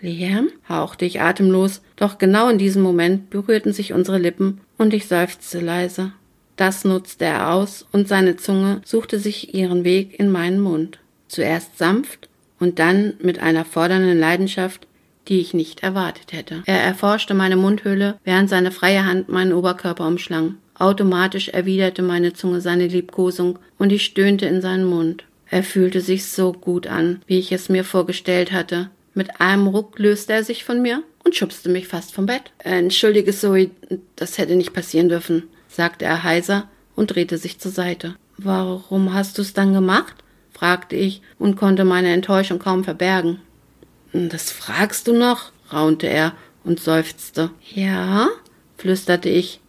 Liam? 0.00 0.50
hauchte 0.68 1.06
ich 1.06 1.20
atemlos, 1.22 1.80
doch 1.96 2.18
genau 2.18 2.48
in 2.48 2.58
diesem 2.58 2.82
Moment 2.82 3.30
berührten 3.30 3.72
sich 3.72 3.94
unsere 3.94 4.18
Lippen 4.18 4.60
und 4.76 4.92
ich 4.92 5.08
seufzte 5.08 5.60
leise. 5.60 6.12
Das 6.56 6.84
nutzte 6.84 7.24
er 7.24 7.50
aus 7.50 7.86
und 7.92 8.08
seine 8.08 8.36
Zunge 8.36 8.80
suchte 8.84 9.18
sich 9.18 9.54
ihren 9.54 9.84
Weg 9.84 10.18
in 10.18 10.30
meinen 10.30 10.60
Mund. 10.60 10.98
Zuerst 11.28 11.78
sanft 11.78 12.28
und 12.58 12.78
dann 12.78 13.14
mit 13.20 13.38
einer 13.38 13.64
fordernden 13.64 14.18
Leidenschaft 14.18 14.86
die 15.28 15.40
ich 15.40 15.54
nicht 15.54 15.82
erwartet 15.82 16.32
hätte. 16.32 16.62
Er 16.66 16.80
erforschte 16.82 17.34
meine 17.34 17.56
Mundhöhle, 17.56 18.18
während 18.24 18.48
seine 18.48 18.70
freie 18.70 19.04
Hand 19.04 19.28
meinen 19.28 19.52
Oberkörper 19.52 20.06
umschlang. 20.06 20.56
Automatisch 20.78 21.48
erwiderte 21.48 22.02
meine 22.02 22.32
Zunge 22.32 22.60
seine 22.60 22.86
Liebkosung 22.86 23.58
und 23.78 23.92
ich 23.92 24.04
stöhnte 24.04 24.46
in 24.46 24.60
seinen 24.60 24.84
Mund. 24.84 25.24
Er 25.48 25.62
fühlte 25.62 26.00
sich 26.00 26.26
so 26.26 26.52
gut 26.52 26.86
an, 26.86 27.22
wie 27.26 27.38
ich 27.38 27.52
es 27.52 27.68
mir 27.68 27.84
vorgestellt 27.84 28.52
hatte. 28.52 28.90
Mit 29.14 29.40
einem 29.40 29.66
Ruck 29.68 29.98
löste 29.98 30.34
er 30.34 30.44
sich 30.44 30.64
von 30.64 30.82
mir 30.82 31.02
und 31.24 31.34
schubste 31.34 31.68
mich 31.68 31.88
fast 31.88 32.12
vom 32.12 32.26
Bett. 32.26 32.52
Entschuldige, 32.58 33.32
Zoe, 33.32 33.70
das 34.16 34.38
hätte 34.38 34.56
nicht 34.56 34.74
passieren 34.74 35.08
dürfen, 35.08 35.44
sagte 35.68 36.04
er 36.04 36.22
heiser 36.22 36.68
und 36.94 37.14
drehte 37.14 37.38
sich 37.38 37.58
zur 37.58 37.72
Seite. 37.72 38.16
Warum 38.36 39.14
hast 39.14 39.38
du's 39.38 39.54
dann 39.54 39.72
gemacht? 39.72 40.14
fragte 40.52 40.96
ich 40.96 41.20
und 41.38 41.56
konnte 41.56 41.84
meine 41.84 42.12
Enttäuschung 42.12 42.58
kaum 42.58 42.82
verbergen. 42.82 43.40
Das 44.12 44.50
fragst 44.50 45.08
du 45.08 45.12
noch? 45.12 45.52
raunte 45.72 46.06
er 46.06 46.32
und 46.64 46.80
seufzte. 46.80 47.50
Ja, 47.74 48.28
flüsterte 48.76 49.28
ich. 49.28 49.60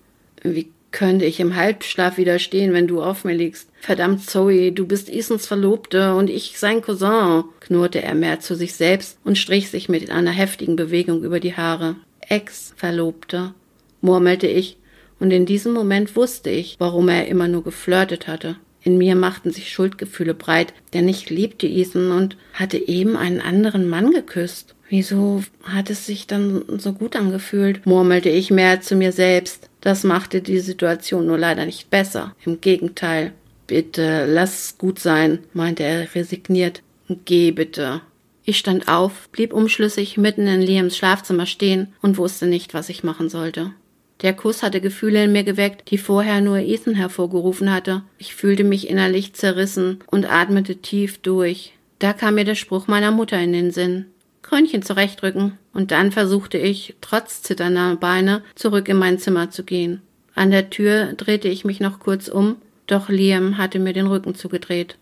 Wie 0.44 0.70
könnte 0.92 1.26
ich 1.26 1.40
im 1.40 1.56
Halbschlaf 1.56 2.18
widerstehen, 2.18 2.74
wenn 2.74 2.88
du 2.88 3.02
auf 3.02 3.24
mir 3.24 3.34
liegst? 3.34 3.70
Verdammt, 3.82 4.28
Zoe, 4.28 4.72
du 4.72 4.88
bist 4.88 5.10
Ethans 5.10 5.46
Verlobte 5.46 6.16
und 6.16 6.30
ich 6.30 6.58
sein 6.58 6.82
Cousin, 6.82 7.44
knurrte 7.60 8.02
er 8.02 8.16
mehr 8.16 8.40
zu 8.40 8.56
sich 8.56 8.74
selbst 8.74 9.18
und 9.24 9.38
strich 9.38 9.70
sich 9.70 9.90
mit 9.90 10.10
einer 10.10 10.32
heftigen 10.32 10.76
Bewegung 10.76 11.24
über 11.24 11.40
die 11.40 11.56
Haare. 11.56 11.96
Ex-Verlobte, 12.22 13.54
murmelte 14.02 14.48
ich, 14.48 14.78
und 15.20 15.32
in 15.32 15.46
diesem 15.46 15.74
Moment 15.74 16.16
wusste 16.16 16.50
ich, 16.50 16.76
warum 16.80 17.10
er 17.10 17.28
immer 17.28 17.48
nur 17.48 17.64
geflirtet 17.64 18.28
hatte. 18.28 18.58
In 18.88 18.98
mir 18.98 19.16
machten 19.16 19.52
sich 19.52 19.70
Schuldgefühle 19.70 20.34
breit, 20.34 20.74
denn 20.94 21.10
ich 21.10 21.30
liebte 21.30 21.68
Ethan 21.68 22.14
und 22.14 22.38
hatte 22.54 22.78
eben 22.78 23.18
einen 23.18 23.42
anderen 23.42 23.86
Mann 23.90 24.12
geküsst. 24.12 24.76
Wieso 24.88 25.44
hat 25.64 25.90
es 25.90 26.06
sich 26.06 26.26
dann 26.26 26.64
so 26.78 26.94
gut 26.94 27.18
angefühlt? 27.18 27.86
murmelte 27.86 28.30
ich 28.30 28.50
mehr 28.50 28.80
zu 28.80 28.96
mir 28.96 29.12
selbst. 29.12 29.70
Das 29.82 30.06
machte 30.06 30.42
die 30.42 30.60
Situation 30.60 31.28
nur 31.28 31.38
leider 31.38 31.66
nicht 31.66 31.90
besser. 31.90 32.34
Im 32.46 32.62
Gegenteil. 32.62 33.34
Bitte, 33.68 34.26
lass 34.26 34.64
es 34.64 34.78
gut 34.78 35.00
sein, 35.00 35.40
meinte 35.52 35.84
er 35.84 36.16
resigniert. 36.16 36.82
Geh 37.26 37.52
bitte. 37.52 38.00
Ich 38.46 38.58
stand 38.58 38.88
auf, 38.88 39.28
blieb 39.34 39.52
unschlüssig 39.52 40.16
mitten 40.16 40.48
in 40.48 40.62
Liams 40.62 40.96
Schlafzimmer 40.96 41.46
stehen 41.46 41.90
und 42.02 42.18
wusste 42.18 42.48
nicht, 42.48 42.74
was 42.74 42.88
ich 42.88 43.04
machen 43.04 43.28
sollte. 43.28 43.74
Der 44.22 44.34
Kuss 44.34 44.64
hatte 44.64 44.82
Gefühle 44.82 45.26
in 45.26 45.32
mir 45.32 45.44
geweckt, 45.44 45.92
die 45.92 45.98
vorher 45.98 46.42
nur 46.42 46.58
Ethan 46.58 46.96
hervorgerufen 46.96 47.72
hatte. 47.72 48.02
Ich 48.18 48.34
fühlte 48.34 48.64
mich 48.64 48.90
innerlich 48.90 49.34
zerrissen 49.34 50.00
und 50.08 50.32
atmete 50.32 50.78
tief 50.78 51.20
durch. 51.20 51.74
Da 52.00 52.14
kam 52.14 52.36
mir 52.36 52.46
der 52.46 52.56
Spruch 52.56 52.88
meiner 52.88 53.12
Mutter 53.12 53.40
in 53.40 53.54
den 53.54 53.72
Sinn. 53.72 54.06
Krönchen 54.42 54.82
zurechtrücken. 54.82 55.58
Und 55.74 55.92
dann 55.92 56.12
versuchte 56.12 56.58
ich, 56.58 56.96
trotz 57.02 57.44
zitternder 57.44 57.96
Beine, 57.98 58.42
zurück 58.56 58.88
in 58.90 58.98
mein 58.98 59.20
Zimmer 59.20 59.52
zu 59.52 59.64
gehen. 59.64 60.02
An 60.34 60.52
der 60.52 60.70
Tür 60.70 61.14
drehte 61.14 61.48
ich 61.48 61.66
mich 61.66 61.80
noch 61.80 62.00
kurz 62.00 62.28
um, 62.28 62.58
doch 62.88 63.10
Liam 63.10 63.58
hatte 63.58 63.80
mir 63.80 63.94
den 63.94 64.08
Rücken 64.08 64.34
zugedreht. 64.34 64.98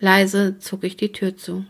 Leise 0.00 0.56
zog 0.58 0.84
ich 0.84 0.96
die 0.96 1.12
Tür 1.12 1.36
zu. 1.36 1.64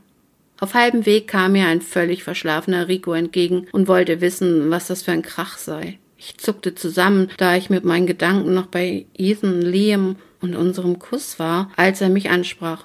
Auf 0.60 0.75
halbem 0.75 1.06
Weg 1.06 1.26
kam 1.26 1.52
mir 1.52 1.66
ein 1.66 1.80
völlig 1.80 2.22
verschlafener 2.22 2.88
Rico 2.88 3.12
entgegen 3.12 3.66
und 3.72 3.88
wollte 3.88 4.20
wissen, 4.20 4.70
was 4.70 4.87
das 4.87 5.02
für 5.02 5.12
ein 5.12 5.22
Krach 5.22 5.58
sei. 5.58 5.99
Ich 6.22 6.36
zuckte 6.36 6.74
zusammen, 6.74 7.30
da 7.38 7.56
ich 7.56 7.70
mit 7.70 7.86
meinen 7.86 8.06
Gedanken 8.06 8.52
noch 8.52 8.66
bei 8.66 9.06
Ethan, 9.16 9.62
Liam 9.62 10.16
und 10.42 10.54
unserem 10.54 10.98
Kuss 10.98 11.38
war, 11.38 11.72
als 11.76 12.02
er 12.02 12.10
mich 12.10 12.28
ansprach. 12.28 12.84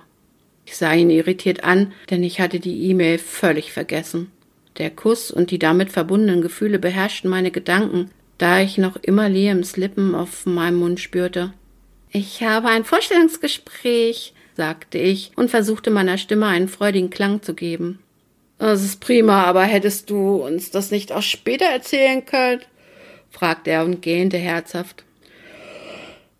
Ich 0.66 0.78
sah 0.78 0.94
ihn 0.94 1.10
irritiert 1.10 1.66
an, 1.66 1.92
denn 2.10 2.24
ich 2.24 2.40
hatte 2.40 2.62
die 2.62 2.90
E-Mail 2.90 3.18
völlig 3.18 3.74
vergessen. 3.74 4.32
Der 4.78 4.90
Kuss 4.90 5.32
und 5.32 5.52
die 5.52 5.60
damit 5.60 5.92
verbundenen 5.92 6.42
Gefühle 6.42 6.80
beherrschten 6.80 7.30
meine 7.30 7.52
Gedanken, 7.52 8.10
da 8.38 8.62
ich 8.62 8.78
noch 8.78 8.96
immer 8.96 9.28
Liams 9.28 9.76
Lippen 9.76 10.16
auf 10.16 10.46
meinem 10.46 10.78
Mund 10.78 11.02
spürte. 11.02 11.52
Ich 12.12 12.42
habe 12.42 12.70
ein 12.70 12.86
Vorstellungsgespräch, 12.86 14.34
sagte 14.56 14.98
ich 14.98 15.34
und 15.36 15.52
versuchte 15.52 15.92
meiner 15.92 16.18
Stimme 16.18 16.46
einen 16.46 16.70
freudigen 16.70 17.10
Klang 17.10 17.42
zu 17.42 17.54
geben. 17.54 18.00
Das 18.60 18.82
ist 18.82 19.02
prima, 19.02 19.44
aber 19.44 19.64
hättest 19.64 20.10
du 20.10 20.36
uns 20.38 20.72
das 20.72 20.90
nicht 20.90 21.12
auch 21.12 21.22
später 21.22 21.66
erzählen 21.66 22.26
können? 22.26 22.62
Fragte 23.36 23.72
er 23.72 23.84
und 23.84 24.02
gähnte 24.02 24.38
herzhaft. 24.38 25.04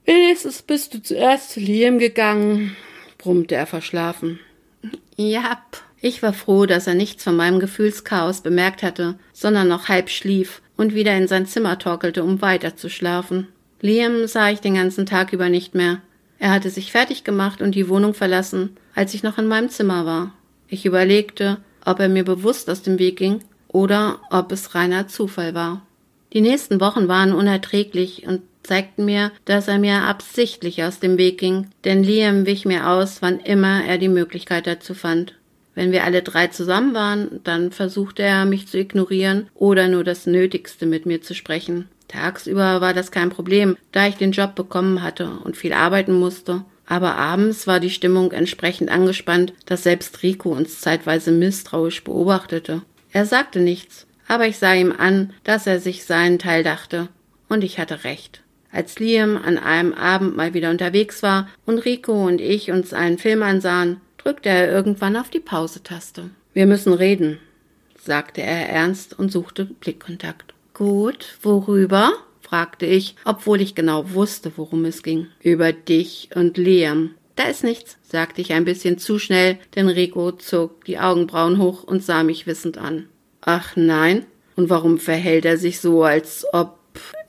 Wenigstens 0.06 0.62
bist 0.62 0.94
du 0.94 1.02
zuerst 1.02 1.52
zu 1.52 1.60
Liam 1.60 2.00
gegangen, 2.00 2.76
brummte 3.18 3.56
er 3.56 3.66
verschlafen. 3.66 4.40
Jap. 5.18 5.82
Ich 6.00 6.22
war 6.22 6.34
froh, 6.34 6.68
dass 6.68 6.86
er 6.88 6.94
nichts 6.94 7.24
von 7.24 7.36
meinem 7.36 7.60
Gefühlschaos 7.60 8.42
bemerkt 8.42 8.84
hatte, 8.84 9.16
sondern 9.34 9.68
noch 9.68 9.90
halb 9.90 10.10
schlief 10.10 10.62
und 10.78 10.94
wieder 10.94 11.18
in 11.18 11.28
sein 11.28 11.48
Zimmer 11.48 11.80
torkelte, 11.80 12.24
um 12.24 12.42
weiter 12.42 12.76
zu 12.76 12.90
schlafen. 12.90 13.48
Liam 13.82 14.28
sah 14.28 14.50
ich 14.50 14.60
den 14.60 14.76
ganzen 14.76 15.06
Tag 15.06 15.34
über 15.34 15.50
nicht 15.50 15.74
mehr. 15.74 16.02
Er 16.38 16.52
hatte 16.52 16.70
sich 16.70 16.92
fertig 16.92 17.24
gemacht 17.24 17.62
und 17.62 17.74
die 17.74 17.90
Wohnung 17.90 18.14
verlassen, 18.14 18.78
als 18.94 19.14
ich 19.14 19.24
noch 19.24 19.38
in 19.38 19.48
meinem 19.48 19.70
Zimmer 19.70 20.06
war. 20.06 20.34
Ich 20.68 20.86
überlegte, 20.86 21.58
ob 21.84 22.00
er 22.00 22.10
mir 22.10 22.24
bewusst 22.24 22.70
aus 22.70 22.84
dem 22.84 23.00
Weg 23.00 23.18
ging 23.18 23.40
oder 23.68 24.20
ob 24.30 24.52
es 24.52 24.76
reiner 24.76 25.08
Zufall 25.08 25.56
war. 25.56 25.82
Die 26.36 26.42
nächsten 26.42 26.82
Wochen 26.82 27.08
waren 27.08 27.32
unerträglich 27.32 28.28
und 28.28 28.42
zeigten 28.62 29.06
mir, 29.06 29.32
dass 29.46 29.70
er 29.70 29.80
mir 29.80 30.02
absichtlich 30.02 30.84
aus 30.84 31.00
dem 31.00 31.18
Weg 31.18 31.38
ging, 31.38 31.68
denn 31.86 32.04
Liam 32.04 32.46
wich 32.46 32.66
mir 32.66 32.90
aus, 32.90 33.22
wann 33.22 33.40
immer 33.40 33.86
er 33.86 33.98
die 33.98 34.10
Möglichkeit 34.10 34.68
dazu 34.68 34.94
fand. 34.94 35.36
Wenn 35.76 35.94
wir 35.94 36.04
alle 36.04 36.24
drei 36.24 36.48
zusammen 36.48 36.94
waren, 36.94 37.40
dann 37.46 37.72
versuchte 37.72 38.22
er 38.22 38.44
mich 38.44 38.68
zu 38.68 38.78
ignorieren 38.78 39.48
oder 39.54 39.88
nur 39.88 40.04
das 40.04 40.26
Nötigste 40.26 40.86
mit 40.86 41.06
mir 41.06 41.22
zu 41.22 41.34
sprechen. 41.34 41.88
Tagsüber 42.10 42.82
war 42.82 42.94
das 42.94 43.12
kein 43.12 43.30
Problem, 43.30 43.78
da 43.94 44.06
ich 44.06 44.16
den 44.16 44.34
Job 44.34 44.56
bekommen 44.56 45.02
hatte 45.02 45.40
und 45.46 45.56
viel 45.56 45.72
arbeiten 45.72 46.20
musste. 46.20 46.66
Aber 46.86 47.16
abends 47.16 47.66
war 47.66 47.80
die 47.80 47.90
Stimmung 47.90 48.34
entsprechend 48.34 48.90
angespannt, 48.92 49.54
dass 49.66 49.84
selbst 49.84 50.22
Rico 50.22 50.50
uns 50.50 50.82
zeitweise 50.82 51.32
misstrauisch 51.32 52.04
beobachtete. 52.04 52.82
Er 53.14 53.26
sagte 53.26 53.62
nichts, 53.62 54.06
aber 54.28 54.48
ich 54.48 54.58
sah 54.58 54.74
ihm 54.74 54.92
an, 54.92 55.34
dass 55.44 55.68
er 55.68 55.80
sich 55.80 56.06
seinen 56.06 56.40
Teil 56.40 56.64
dachte. 56.64 57.10
Und 57.48 57.64
ich 57.64 57.80
hatte 57.80 58.04
recht. 58.04 58.42
Als 58.72 59.00
Liam 59.00 59.38
an 59.38 59.58
einem 59.58 59.94
Abend 59.94 60.36
mal 60.36 60.54
wieder 60.54 60.70
unterwegs 60.70 61.24
war 61.24 61.48
und 61.66 61.80
Rico 61.80 62.26
und 62.26 62.42
ich 62.42 62.72
uns 62.72 62.94
einen 62.94 63.18
Film 63.18 63.42
ansahen, 63.44 64.02
drückte 64.18 64.50
er 64.50 64.70
irgendwann 64.70 65.16
auf 65.16 65.30
die 65.30 65.40
Pause-Taste. 65.40 66.30
Wir 66.54 66.66
müssen 66.66 66.94
reden, 66.94 67.40
sagte 67.98 68.42
er 68.42 68.68
ernst 68.68 69.18
und 69.18 69.32
suchte 69.32 69.66
Blickkontakt. 69.66 70.54
Gut, 70.74 71.38
worüber? 71.42 72.12
fragte 72.42 72.86
ich, 72.86 73.16
obwohl 73.26 73.62
ich 73.62 73.76
genau 73.76 74.12
wusste, 74.14 74.52
worum 74.56 74.86
es 74.86 75.04
ging. 75.04 75.28
Über 75.42 75.72
dich 75.74 76.30
und 76.36 76.58
Liam. 76.58 77.12
Da 77.36 77.46
ist 77.46 77.64
nichts, 77.64 77.98
sagte 78.04 78.42
ich 78.42 78.54
ein 78.54 78.66
bisschen 78.66 78.98
zu 78.98 79.20
schnell, 79.20 79.58
denn 79.76 79.90
Rico 79.90 80.32
zog 80.32 80.86
die 80.86 81.00
Augenbrauen 81.00 81.58
hoch 81.58 81.84
und 81.84 82.04
sah 82.04 82.24
mich 82.24 82.46
wissend 82.46 82.78
an. 82.78 83.08
Ach 83.48 83.76
nein? 83.76 84.26
Und 84.56 84.70
warum 84.70 84.98
verhält 84.98 85.46
er 85.46 85.58
sich 85.58 85.80
so, 85.80 86.04
als 86.04 86.46
ob. 86.52 86.80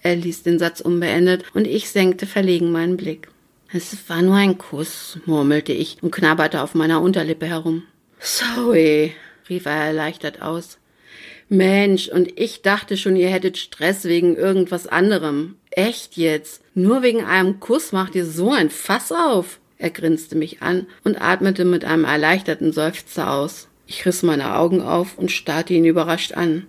Er 0.02 0.16
ließ 0.16 0.44
den 0.44 0.58
Satz 0.58 0.80
unbeendet 0.80 1.44
und 1.52 1.66
ich 1.66 1.90
senkte 1.90 2.26
verlegen 2.26 2.70
meinen 2.70 2.96
Blick. 2.96 3.28
Es 3.72 3.96
war 4.08 4.22
nur 4.22 4.36
ein 4.36 4.56
Kuss, 4.56 5.18
murmelte 5.26 5.72
ich 5.72 5.98
und 6.00 6.12
knabberte 6.12 6.62
auf 6.62 6.74
meiner 6.74 7.02
Unterlippe 7.02 7.46
herum. 7.46 7.82
Sorry, 8.20 9.12
rief 9.48 9.66
er 9.66 9.72
erleichtert 9.72 10.40
aus. 10.40 10.78
Mensch, 11.48 12.08
und 12.08 12.38
ich 12.38 12.62
dachte 12.62 12.96
schon, 12.96 13.16
ihr 13.16 13.28
hättet 13.28 13.58
Stress 13.58 14.04
wegen 14.04 14.36
irgendwas 14.36 14.86
anderem. 14.86 15.56
Echt 15.70 16.16
jetzt? 16.16 16.62
Nur 16.74 17.02
wegen 17.02 17.24
einem 17.24 17.60
Kuss 17.60 17.92
macht 17.92 18.14
ihr 18.14 18.24
so 18.24 18.52
ein 18.52 18.70
Fass 18.70 19.12
auf? 19.12 19.58
Er 19.78 19.90
grinste 19.90 20.36
mich 20.36 20.62
an 20.62 20.86
und 21.04 21.20
atmete 21.20 21.64
mit 21.64 21.84
einem 21.84 22.04
erleichterten 22.04 22.72
Seufzer 22.72 23.30
aus. 23.32 23.68
Ich 23.86 24.04
riss 24.04 24.22
meine 24.22 24.56
Augen 24.56 24.80
auf 24.80 25.16
und 25.16 25.30
starrte 25.30 25.74
ihn 25.74 25.84
überrascht 25.84 26.32
an. 26.32 26.66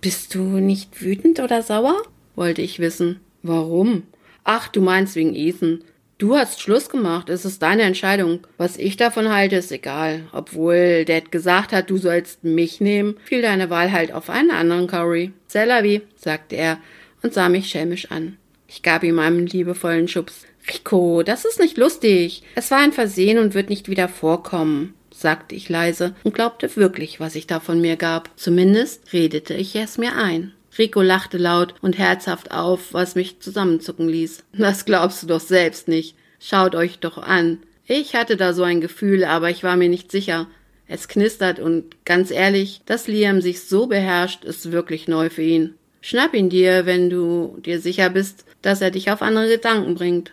Bist 0.00 0.34
du 0.34 0.40
nicht 0.40 1.00
wütend 1.00 1.40
oder 1.40 1.62
sauer? 1.62 2.02
wollte 2.34 2.60
ich 2.60 2.80
wissen. 2.80 3.20
Warum? 3.42 4.02
Ach, 4.44 4.68
du 4.68 4.82
meinst 4.82 5.16
wegen 5.16 5.34
Ethan. 5.34 5.82
Du 6.18 6.36
hast 6.36 6.60
Schluss 6.60 6.88
gemacht, 6.88 7.28
es 7.28 7.44
ist 7.44 7.62
deine 7.62 7.82
Entscheidung. 7.82 8.40
Was 8.56 8.76
ich 8.78 8.96
davon 8.96 9.32
halte, 9.32 9.56
ist 9.56 9.72
egal. 9.72 10.28
Obwohl 10.32 11.04
Dad 11.04 11.30
gesagt 11.30 11.72
hat, 11.72 11.88
du 11.90 11.98
sollst 11.98 12.42
mich 12.42 12.80
nehmen, 12.80 13.16
fiel 13.24 13.42
deine 13.42 13.70
Wahl 13.70 13.92
halt 13.92 14.12
auf 14.12 14.28
einen 14.28 14.50
anderen 14.50 14.86
Curry. 14.86 15.32
Cellavi, 15.48 16.02
sagte 16.16 16.56
er 16.56 16.78
und 17.22 17.32
sah 17.32 17.48
mich 17.48 17.68
schelmisch 17.68 18.10
an. 18.10 18.36
Ich 18.66 18.82
gab 18.82 19.02
ihm 19.02 19.18
einen 19.18 19.46
liebevollen 19.46 20.08
Schubs. 20.08 20.44
Rico, 20.72 21.22
das 21.22 21.44
ist 21.44 21.60
nicht 21.60 21.76
lustig. 21.76 22.42
Es 22.54 22.70
war 22.70 22.78
ein 22.78 22.92
Versehen 22.92 23.38
und 23.38 23.54
wird 23.54 23.70
nicht 23.70 23.88
wieder 23.88 24.08
vorkommen 24.08 24.94
sagte 25.16 25.54
ich 25.54 25.68
leise 25.68 26.14
und 26.24 26.34
glaubte 26.34 26.74
wirklich, 26.76 27.20
was 27.20 27.34
ich 27.34 27.46
da 27.46 27.58
von 27.60 27.80
mir 27.80 27.96
gab. 27.96 28.30
Zumindest 28.36 29.12
redete 29.12 29.54
ich 29.54 29.74
es 29.76 29.98
mir 29.98 30.16
ein. 30.16 30.52
Rico 30.78 31.00
lachte 31.00 31.38
laut 31.38 31.74
und 31.80 31.96
herzhaft 31.96 32.50
auf, 32.50 32.92
was 32.92 33.14
mich 33.14 33.40
zusammenzucken 33.40 34.08
ließ. 34.08 34.44
Das 34.52 34.84
glaubst 34.84 35.22
du 35.22 35.26
doch 35.26 35.40
selbst 35.40 35.88
nicht. 35.88 36.16
Schaut 36.38 36.74
euch 36.74 36.98
doch 36.98 37.16
an. 37.18 37.58
Ich 37.86 38.14
hatte 38.14 38.36
da 38.36 38.52
so 38.52 38.62
ein 38.62 38.80
Gefühl, 38.80 39.24
aber 39.24 39.48
ich 39.48 39.64
war 39.64 39.76
mir 39.76 39.88
nicht 39.88 40.10
sicher. 40.10 40.48
Es 40.86 41.08
knistert 41.08 41.58
und 41.60 42.04
ganz 42.04 42.30
ehrlich, 42.30 42.82
dass 42.84 43.08
Liam 43.08 43.40
sich 43.40 43.62
so 43.62 43.86
beherrscht, 43.86 44.44
ist 44.44 44.70
wirklich 44.70 45.08
neu 45.08 45.30
für 45.30 45.42
ihn. 45.42 45.74
Schnapp 46.02 46.34
ihn 46.34 46.50
dir, 46.50 46.86
wenn 46.86 47.10
du 47.10 47.58
dir 47.64 47.80
sicher 47.80 48.10
bist, 48.10 48.44
dass 48.62 48.80
er 48.80 48.90
dich 48.90 49.10
auf 49.10 49.22
andere 49.22 49.48
Gedanken 49.48 49.94
bringt. 49.94 50.32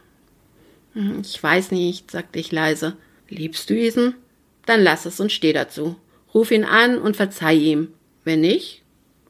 Hm, 0.93 1.21
ich 1.23 1.41
weiß 1.41 1.71
nicht, 1.71 2.11
sagte 2.11 2.39
ich 2.39 2.51
leise. 2.51 2.97
Liebst 3.29 3.69
du 3.69 3.73
Ethan? 3.73 4.13
Dann 4.65 4.81
lass 4.81 5.05
es 5.05 5.19
und 5.19 5.31
steh 5.31 5.53
dazu. 5.53 5.95
Ruf 6.33 6.51
ihn 6.51 6.63
an 6.63 6.97
und 6.97 7.15
verzeih 7.15 7.55
ihm. 7.55 7.89
Wenn 8.23 8.41
nicht? 8.41 8.81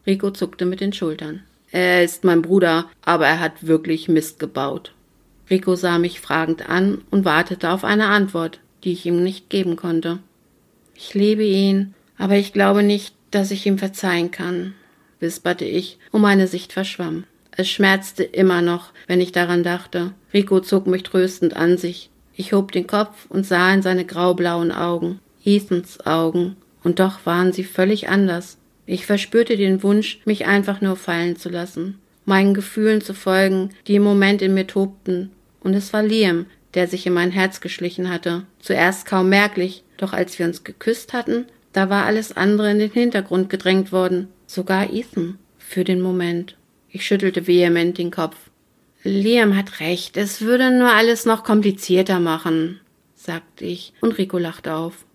Rico 0.05 0.31
zuckte 0.31 0.65
mit 0.65 0.81
den 0.81 0.93
Schultern. 0.93 1.43
Er 1.71 2.03
ist 2.03 2.23
mein 2.23 2.41
Bruder, 2.41 2.89
aber 3.01 3.25
er 3.25 3.39
hat 3.39 3.65
wirklich 3.65 4.07
Mist 4.07 4.39
gebaut. 4.39 4.93
Rico 5.49 5.75
sah 5.75 5.97
mich 5.97 6.21
fragend 6.21 6.69
an 6.69 7.01
und 7.09 7.25
wartete 7.25 7.71
auf 7.71 7.83
eine 7.83 8.07
Antwort, 8.07 8.59
die 8.83 8.93
ich 8.93 9.05
ihm 9.05 9.23
nicht 9.23 9.49
geben 9.49 9.75
konnte. 9.75 10.19
Ich 10.95 11.13
liebe 11.13 11.43
ihn, 11.43 11.95
aber 12.17 12.35
ich 12.35 12.53
glaube 12.53 12.83
nicht, 12.83 13.15
dass 13.31 13.51
ich 13.51 13.65
ihm 13.65 13.77
verzeihen 13.77 14.29
kann, 14.29 14.75
wisperte 15.19 15.65
ich, 15.65 15.97
und 16.11 16.21
meine 16.21 16.47
Sicht 16.47 16.73
verschwamm. 16.73 17.23
Es 17.51 17.69
schmerzte 17.69 18.23
immer 18.23 18.61
noch, 18.61 18.91
wenn 19.07 19.21
ich 19.21 19.31
daran 19.31 19.63
dachte. 19.63 20.13
Rico 20.33 20.59
zog 20.59 20.87
mich 20.87 21.03
tröstend 21.03 21.55
an 21.55 21.77
sich. 21.77 22.09
Ich 22.35 22.53
hob 22.53 22.71
den 22.71 22.87
Kopf 22.87 23.27
und 23.29 23.45
sah 23.45 23.73
in 23.73 23.81
seine 23.81 24.05
graublauen 24.05 24.71
Augen, 24.71 25.19
Ethans 25.43 26.05
Augen, 26.05 26.55
und 26.83 26.99
doch 26.99 27.25
waren 27.25 27.53
sie 27.53 27.63
völlig 27.63 28.09
anders. 28.09 28.57
Ich 28.85 29.05
verspürte 29.05 29.55
den 29.55 29.83
Wunsch, 29.83 30.19
mich 30.25 30.45
einfach 30.45 30.81
nur 30.81 30.95
fallen 30.95 31.37
zu 31.37 31.49
lassen, 31.49 31.99
meinen 32.25 32.53
Gefühlen 32.53 33.01
zu 33.01 33.13
folgen, 33.13 33.69
die 33.87 33.95
im 33.95 34.03
Moment 34.03 34.41
in 34.41 34.53
mir 34.53 34.67
tobten, 34.67 35.31
und 35.61 35.73
es 35.73 35.93
war 35.93 36.03
Liam, 36.03 36.47
der 36.73 36.87
sich 36.87 37.05
in 37.05 37.13
mein 37.13 37.31
Herz 37.31 37.61
geschlichen 37.61 38.09
hatte. 38.09 38.43
Zuerst 38.59 39.05
kaum 39.05 39.29
merklich, 39.29 39.83
doch 39.97 40.11
als 40.11 40.37
wir 40.39 40.45
uns 40.45 40.63
geküsst 40.63 41.13
hatten, 41.13 41.45
da 41.71 41.89
war 41.89 42.05
alles 42.05 42.35
andere 42.35 42.71
in 42.71 42.79
den 42.79 42.91
Hintergrund 42.91 43.49
gedrängt 43.49 43.91
worden, 43.91 44.27
sogar 44.47 44.91
Ethan, 44.91 45.37
für 45.57 45.83
den 45.83 46.01
Moment. 46.01 46.57
Ich 46.89 47.05
schüttelte 47.05 47.47
vehement 47.47 47.97
den 47.97 48.11
Kopf. 48.11 48.35
Liam 49.03 49.55
hat 49.55 49.81
recht, 49.81 50.15
es 50.15 50.41
würde 50.41 50.72
nur 50.72 50.91
alles 50.91 51.25
noch 51.25 51.43
komplizierter 51.43 52.19
machen, 52.19 52.79
sagte 53.15 53.65
ich, 53.65 53.93
und 54.00 54.17
Rico 54.17 54.38
lachte 54.38 54.74
auf. 54.74 55.05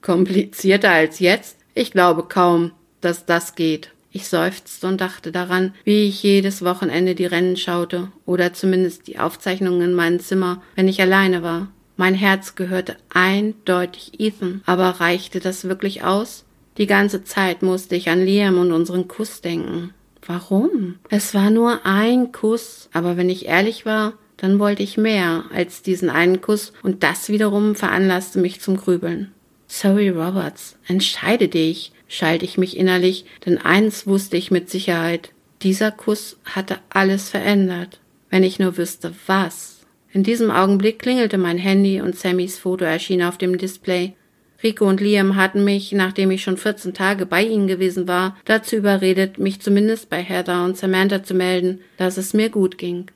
Komplizierter 0.00 0.90
als 0.90 1.18
jetzt? 1.18 1.58
Ich 1.74 1.90
glaube 1.90 2.24
kaum, 2.28 2.70
dass 3.00 3.26
das 3.26 3.56
geht. 3.56 3.90
Ich 4.12 4.28
seufzte 4.28 4.86
und 4.86 5.00
dachte 5.00 5.32
daran, 5.32 5.74
wie 5.84 6.08
ich 6.08 6.22
jedes 6.22 6.64
Wochenende 6.64 7.14
die 7.14 7.26
Rennen 7.26 7.56
schaute 7.56 8.12
oder 8.24 8.52
zumindest 8.52 9.08
die 9.08 9.18
Aufzeichnungen 9.18 9.82
in 9.82 9.94
meinem 9.94 10.20
Zimmer, 10.20 10.62
wenn 10.74 10.88
ich 10.88 11.02
alleine 11.02 11.42
war. 11.42 11.68
Mein 11.96 12.14
Herz 12.14 12.54
gehörte 12.54 12.96
eindeutig 13.12 14.20
Ethan, 14.20 14.62
aber 14.66 14.88
reichte 15.00 15.40
das 15.40 15.64
wirklich 15.64 16.04
aus? 16.04 16.44
Die 16.78 16.86
ganze 16.86 17.24
Zeit 17.24 17.62
musste 17.62 17.96
ich 17.96 18.08
an 18.08 18.24
Liam 18.24 18.58
und 18.58 18.70
unseren 18.70 19.08
Kuss 19.08 19.40
denken. 19.40 19.92
Warum? 20.26 20.96
Es 21.08 21.34
war 21.34 21.50
nur 21.50 21.86
ein 21.86 22.32
Kuss, 22.32 22.88
aber 22.92 23.16
wenn 23.16 23.30
ich 23.30 23.46
ehrlich 23.46 23.86
war, 23.86 24.14
dann 24.36 24.58
wollte 24.58 24.82
ich 24.82 24.98
mehr 24.98 25.44
als 25.52 25.82
diesen 25.82 26.10
einen 26.10 26.40
Kuss 26.40 26.72
und 26.82 27.02
das 27.02 27.28
wiederum 27.28 27.74
veranlasste 27.74 28.38
mich 28.38 28.60
zum 28.60 28.76
Grübeln. 28.76 29.32
Sorry, 29.68 30.10
Roberts, 30.10 30.76
entscheide 30.86 31.48
dich 31.48 31.92
schalt 32.08 32.42
ich 32.42 32.58
mich 32.58 32.76
innerlich, 32.76 33.24
denn 33.44 33.58
eins 33.58 34.06
wusste 34.06 34.36
ich 34.36 34.50
mit 34.50 34.70
Sicherheit. 34.70 35.30
Dieser 35.62 35.90
Kuss 35.90 36.38
hatte 36.44 36.78
alles 36.90 37.30
verändert. 37.30 38.00
Wenn 38.30 38.42
ich 38.42 38.58
nur 38.58 38.76
wüsste, 38.76 39.14
was. 39.26 39.86
In 40.12 40.22
diesem 40.22 40.50
Augenblick 40.50 40.98
klingelte 40.98 41.38
mein 41.38 41.58
Handy 41.58 42.00
und 42.00 42.16
Sammys 42.16 42.58
Foto 42.58 42.84
erschien 42.84 43.22
auf 43.22 43.38
dem 43.38 43.58
Display. 43.58 44.14
Rico 44.62 44.88
und 44.88 45.00
Liam 45.00 45.36
hatten 45.36 45.64
mich, 45.64 45.92
nachdem 45.92 46.30
ich 46.30 46.42
schon 46.42 46.56
14 46.56 46.94
Tage 46.94 47.26
bei 47.26 47.42
ihnen 47.42 47.66
gewesen 47.66 48.08
war, 48.08 48.36
dazu 48.44 48.76
überredet, 48.76 49.38
mich 49.38 49.60
zumindest 49.60 50.08
bei 50.08 50.22
Heather 50.22 50.64
und 50.64 50.76
Samantha 50.76 51.22
zu 51.22 51.34
melden, 51.34 51.80
dass 51.98 52.16
es 52.16 52.34
mir 52.34 52.48
gut 52.48 52.78
ging. 52.78 53.06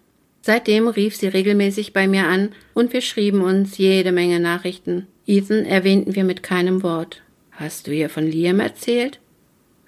Seitdem 0.42 0.88
rief 0.88 1.16
sie 1.16 1.28
regelmäßig 1.28 1.92
bei 1.92 2.08
mir 2.08 2.26
an 2.26 2.50
und 2.74 2.92
wir 2.92 3.00
schrieben 3.00 3.42
uns 3.42 3.78
jede 3.78 4.12
Menge 4.12 4.40
Nachrichten. 4.40 5.06
Ethan 5.26 5.64
erwähnten 5.64 6.14
wir 6.14 6.24
mit 6.24 6.42
keinem 6.42 6.82
Wort. 6.82 7.22
Hast 7.52 7.86
du 7.86 7.92
ihr 7.92 8.08
von 8.08 8.26
Liam 8.26 8.60
erzählt? 8.60 9.20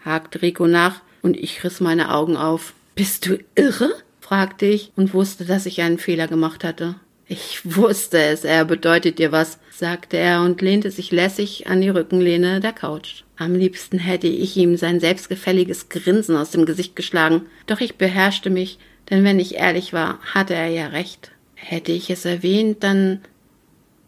hakte 0.04 0.42
Rico 0.42 0.66
nach 0.66 1.00
und 1.22 1.36
ich 1.36 1.64
riss 1.64 1.80
meine 1.80 2.14
Augen 2.14 2.36
auf. 2.36 2.74
Bist 2.94 3.26
du 3.26 3.38
irre? 3.54 3.92
fragte 4.20 4.66
ich 4.66 4.92
und 4.96 5.14
wusste, 5.14 5.44
dass 5.44 5.66
ich 5.66 5.80
einen 5.80 5.98
Fehler 5.98 6.28
gemacht 6.28 6.64
hatte. 6.64 6.96
Ich 7.32 7.62
wusste 7.64 8.18
es, 8.18 8.44
er 8.44 8.66
bedeutet 8.66 9.18
dir 9.18 9.32
was, 9.32 9.58
sagte 9.70 10.18
er 10.18 10.42
und 10.42 10.60
lehnte 10.60 10.90
sich 10.90 11.10
lässig 11.12 11.66
an 11.66 11.80
die 11.80 11.88
Rückenlehne 11.88 12.60
der 12.60 12.74
Couch. 12.74 13.22
Am 13.38 13.54
liebsten 13.54 13.98
hätte 13.98 14.26
ich 14.26 14.54
ihm 14.58 14.76
sein 14.76 15.00
selbstgefälliges 15.00 15.88
Grinsen 15.88 16.36
aus 16.36 16.50
dem 16.50 16.66
Gesicht 16.66 16.94
geschlagen, 16.94 17.46
doch 17.66 17.80
ich 17.80 17.96
beherrschte 17.96 18.50
mich, 18.50 18.78
denn 19.08 19.24
wenn 19.24 19.40
ich 19.40 19.54
ehrlich 19.54 19.94
war, 19.94 20.18
hatte 20.34 20.52
er 20.52 20.68
ja 20.68 20.88
recht. 20.88 21.30
Hätte 21.54 21.92
ich 21.92 22.10
es 22.10 22.26
erwähnt, 22.26 22.82
dann. 22.84 23.22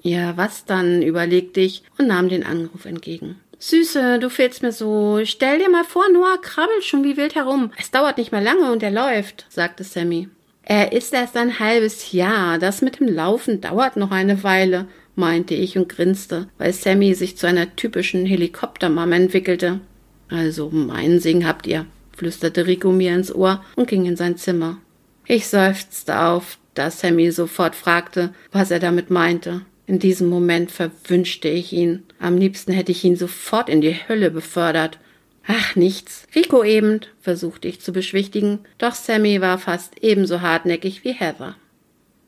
Ja, 0.02 0.36
was 0.36 0.66
dann? 0.66 1.00
überlegte 1.00 1.62
ich 1.62 1.82
und 1.96 2.08
nahm 2.08 2.28
den 2.28 2.44
Anruf 2.44 2.84
entgegen. 2.84 3.36
Süße, 3.58 4.18
du 4.18 4.28
fehlst 4.28 4.62
mir 4.62 4.72
so. 4.72 5.20
Stell 5.24 5.60
dir 5.60 5.70
mal 5.70 5.84
vor, 5.84 6.04
Noah 6.12 6.38
krabbelt 6.42 6.84
schon 6.84 7.04
wie 7.04 7.16
wild 7.16 7.36
herum. 7.36 7.72
Es 7.78 7.90
dauert 7.90 8.18
nicht 8.18 8.32
mehr 8.32 8.42
lange 8.42 8.70
und 8.70 8.82
er 8.82 8.90
läuft, 8.90 9.46
sagte 9.48 9.82
Sammy. 9.82 10.28
Er 10.66 10.92
ist 10.92 11.12
erst 11.12 11.36
ein 11.36 11.58
halbes 11.58 12.12
Jahr. 12.12 12.58
Das 12.58 12.80
mit 12.80 13.00
dem 13.00 13.08
Laufen 13.08 13.60
dauert 13.60 13.96
noch 13.96 14.10
eine 14.10 14.42
Weile, 14.42 14.86
meinte 15.14 15.54
ich 15.54 15.76
und 15.76 15.88
grinste, 15.88 16.48
weil 16.58 16.72
Sammy 16.72 17.14
sich 17.14 17.36
zu 17.36 17.46
einer 17.46 17.76
typischen 17.76 18.24
Helikoptermam 18.24 19.12
entwickelte. 19.12 19.80
Also 20.28 20.70
meinen 20.70 21.20
Segen 21.20 21.46
habt 21.46 21.66
ihr, 21.66 21.84
flüsterte 22.16 22.66
Rico 22.66 22.90
mir 22.90 23.14
ins 23.14 23.34
Ohr 23.34 23.62
und 23.76 23.88
ging 23.88 24.06
in 24.06 24.16
sein 24.16 24.38
Zimmer. 24.38 24.78
Ich 25.26 25.46
seufzte 25.48 26.20
auf, 26.20 26.58
da 26.72 26.90
Sammy 26.90 27.30
sofort 27.30 27.74
fragte, 27.74 28.34
was 28.50 28.70
er 28.70 28.80
damit 28.80 29.10
meinte. 29.10 29.62
In 29.86 29.98
diesem 29.98 30.28
Moment 30.28 30.70
verwünschte 30.70 31.48
ich 31.48 31.74
ihn. 31.74 32.04
Am 32.18 32.38
liebsten 32.38 32.72
hätte 32.72 32.90
ich 32.90 33.04
ihn 33.04 33.16
sofort 33.16 33.68
in 33.68 33.82
die 33.82 33.96
Hölle 34.08 34.30
befördert. 34.30 34.98
Ach, 35.46 35.76
nichts. 35.76 36.26
Rico 36.34 36.64
eben, 36.64 37.00
versuchte 37.20 37.68
ich 37.68 37.80
zu 37.80 37.92
beschwichtigen, 37.92 38.60
doch 38.78 38.94
Sammy 38.94 39.40
war 39.40 39.58
fast 39.58 40.02
ebenso 40.02 40.40
hartnäckig 40.40 41.04
wie 41.04 41.12
Heather. 41.12 41.56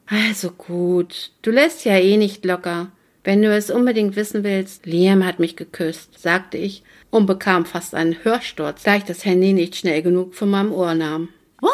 Also 0.07 0.51
gut, 0.51 1.33
du 1.43 1.51
lässt 1.51 1.85
ja 1.85 1.97
eh 1.97 2.17
nicht 2.17 2.45
locker. 2.45 2.93
Wenn 3.25 3.43
du 3.43 3.53
es 3.53 3.71
unbedingt 3.71 4.15
wissen 4.15 4.45
willst, 4.45 4.87
Liam 4.87 5.27
hat 5.27 5.41
mich 5.41 5.57
geküsst, 5.57 6.19
sagte 6.19 6.59
ich 6.59 6.85
und 7.11 7.27
bekam 7.27 7.65
fast 7.65 7.95
einen 7.95 8.23
Hörsturz, 8.23 8.85
da 8.85 8.97
ich 8.97 9.03
das 9.03 9.25
Handy 9.25 9.53
nicht 9.53 9.75
schnell 9.75 10.03
genug 10.03 10.35
von 10.35 10.49
meinem 10.49 10.73
Ohr 10.73 10.95
nahm. 10.95 11.31
What? 11.61 11.73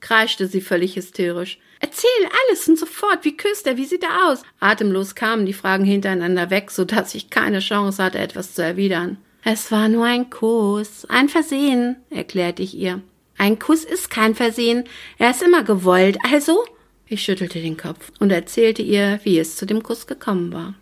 kreischte 0.00 0.48
sie 0.48 0.60
völlig 0.60 0.96
hysterisch. 0.96 1.58
Erzähl 1.78 2.08
alles 2.48 2.68
und 2.68 2.78
sofort. 2.78 3.24
Wie 3.24 3.36
küsst 3.36 3.66
er? 3.66 3.76
Wie 3.76 3.84
sieht 3.84 4.02
er 4.02 4.30
aus? 4.30 4.42
Atemlos 4.58 5.14
kamen 5.14 5.46
die 5.46 5.52
Fragen 5.52 5.84
hintereinander 5.84 6.50
weg, 6.50 6.70
so 6.70 6.84
dass 6.84 7.14
ich 7.14 7.30
keine 7.30 7.60
Chance 7.60 8.02
hatte, 8.02 8.18
etwas 8.18 8.54
zu 8.54 8.62
erwidern. 8.62 9.18
Es 9.42 9.72
war 9.72 9.88
nur 9.88 10.04
ein 10.04 10.30
Kuss. 10.30 11.06
Ein 11.08 11.28
Versehen, 11.28 11.96
erklärte 12.10 12.62
ich 12.62 12.74
ihr. 12.76 13.00
Ein 13.38 13.58
Kuss 13.58 13.84
ist 13.84 14.10
kein 14.10 14.34
Versehen. 14.34 14.84
Er 15.18 15.30
ist 15.30 15.42
immer 15.42 15.62
gewollt. 15.62 16.18
Also? 16.30 16.64
Ich 17.06 17.22
schüttelte 17.22 17.60
den 17.60 17.76
Kopf 17.76 18.12
und 18.20 18.30
erzählte 18.30 18.82
ihr, 18.82 19.20
wie 19.24 19.38
es 19.38 19.56
zu 19.56 19.66
dem 19.66 19.82
Kuss 19.82 20.06
gekommen 20.06 20.52
war. 20.52 20.74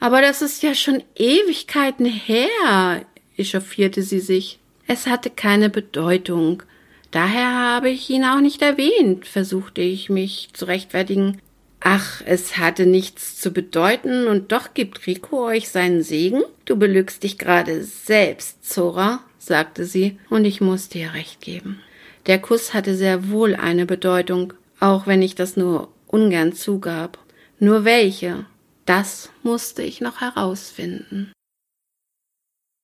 Aber 0.00 0.20
das 0.20 0.42
ist 0.42 0.62
ja 0.62 0.74
schon 0.74 1.02
Ewigkeiten 1.14 2.06
her, 2.06 3.04
echauffierte 3.36 4.02
sie 4.02 4.20
sich. 4.20 4.58
Es 4.88 5.06
hatte 5.06 5.30
keine 5.30 5.70
Bedeutung. 5.70 6.64
Daher 7.12 7.54
habe 7.54 7.90
ich 7.90 8.08
ihn 8.10 8.24
auch 8.24 8.40
nicht 8.40 8.62
erwähnt, 8.62 9.26
versuchte 9.26 9.82
ich 9.82 10.08
mich 10.08 10.48
zu 10.54 10.64
rechtfertigen. 10.64 11.41
Ach, 11.84 12.22
es 12.24 12.58
hatte 12.58 12.86
nichts 12.86 13.40
zu 13.40 13.50
bedeuten, 13.50 14.28
und 14.28 14.52
doch 14.52 14.72
gibt 14.72 15.06
Rico 15.06 15.46
euch 15.46 15.68
seinen 15.68 16.02
Segen? 16.02 16.42
Du 16.64 16.76
belügst 16.76 17.24
dich 17.24 17.38
gerade 17.38 17.82
selbst, 17.82 18.64
Zora, 18.64 19.20
sagte 19.38 19.84
sie, 19.84 20.18
und 20.30 20.44
ich 20.44 20.60
musste 20.60 20.98
ihr 20.98 21.12
recht 21.12 21.40
geben. 21.40 21.80
Der 22.26 22.38
Kuss 22.38 22.72
hatte 22.72 22.94
sehr 22.94 23.30
wohl 23.30 23.56
eine 23.56 23.84
Bedeutung, 23.84 24.52
auch 24.78 25.08
wenn 25.08 25.22
ich 25.22 25.34
das 25.34 25.56
nur 25.56 25.88
ungern 26.06 26.52
zugab. 26.52 27.18
Nur 27.58 27.84
welche, 27.84 28.46
das 28.86 29.30
musste 29.42 29.82
ich 29.82 30.00
noch 30.00 30.20
herausfinden. 30.20 31.32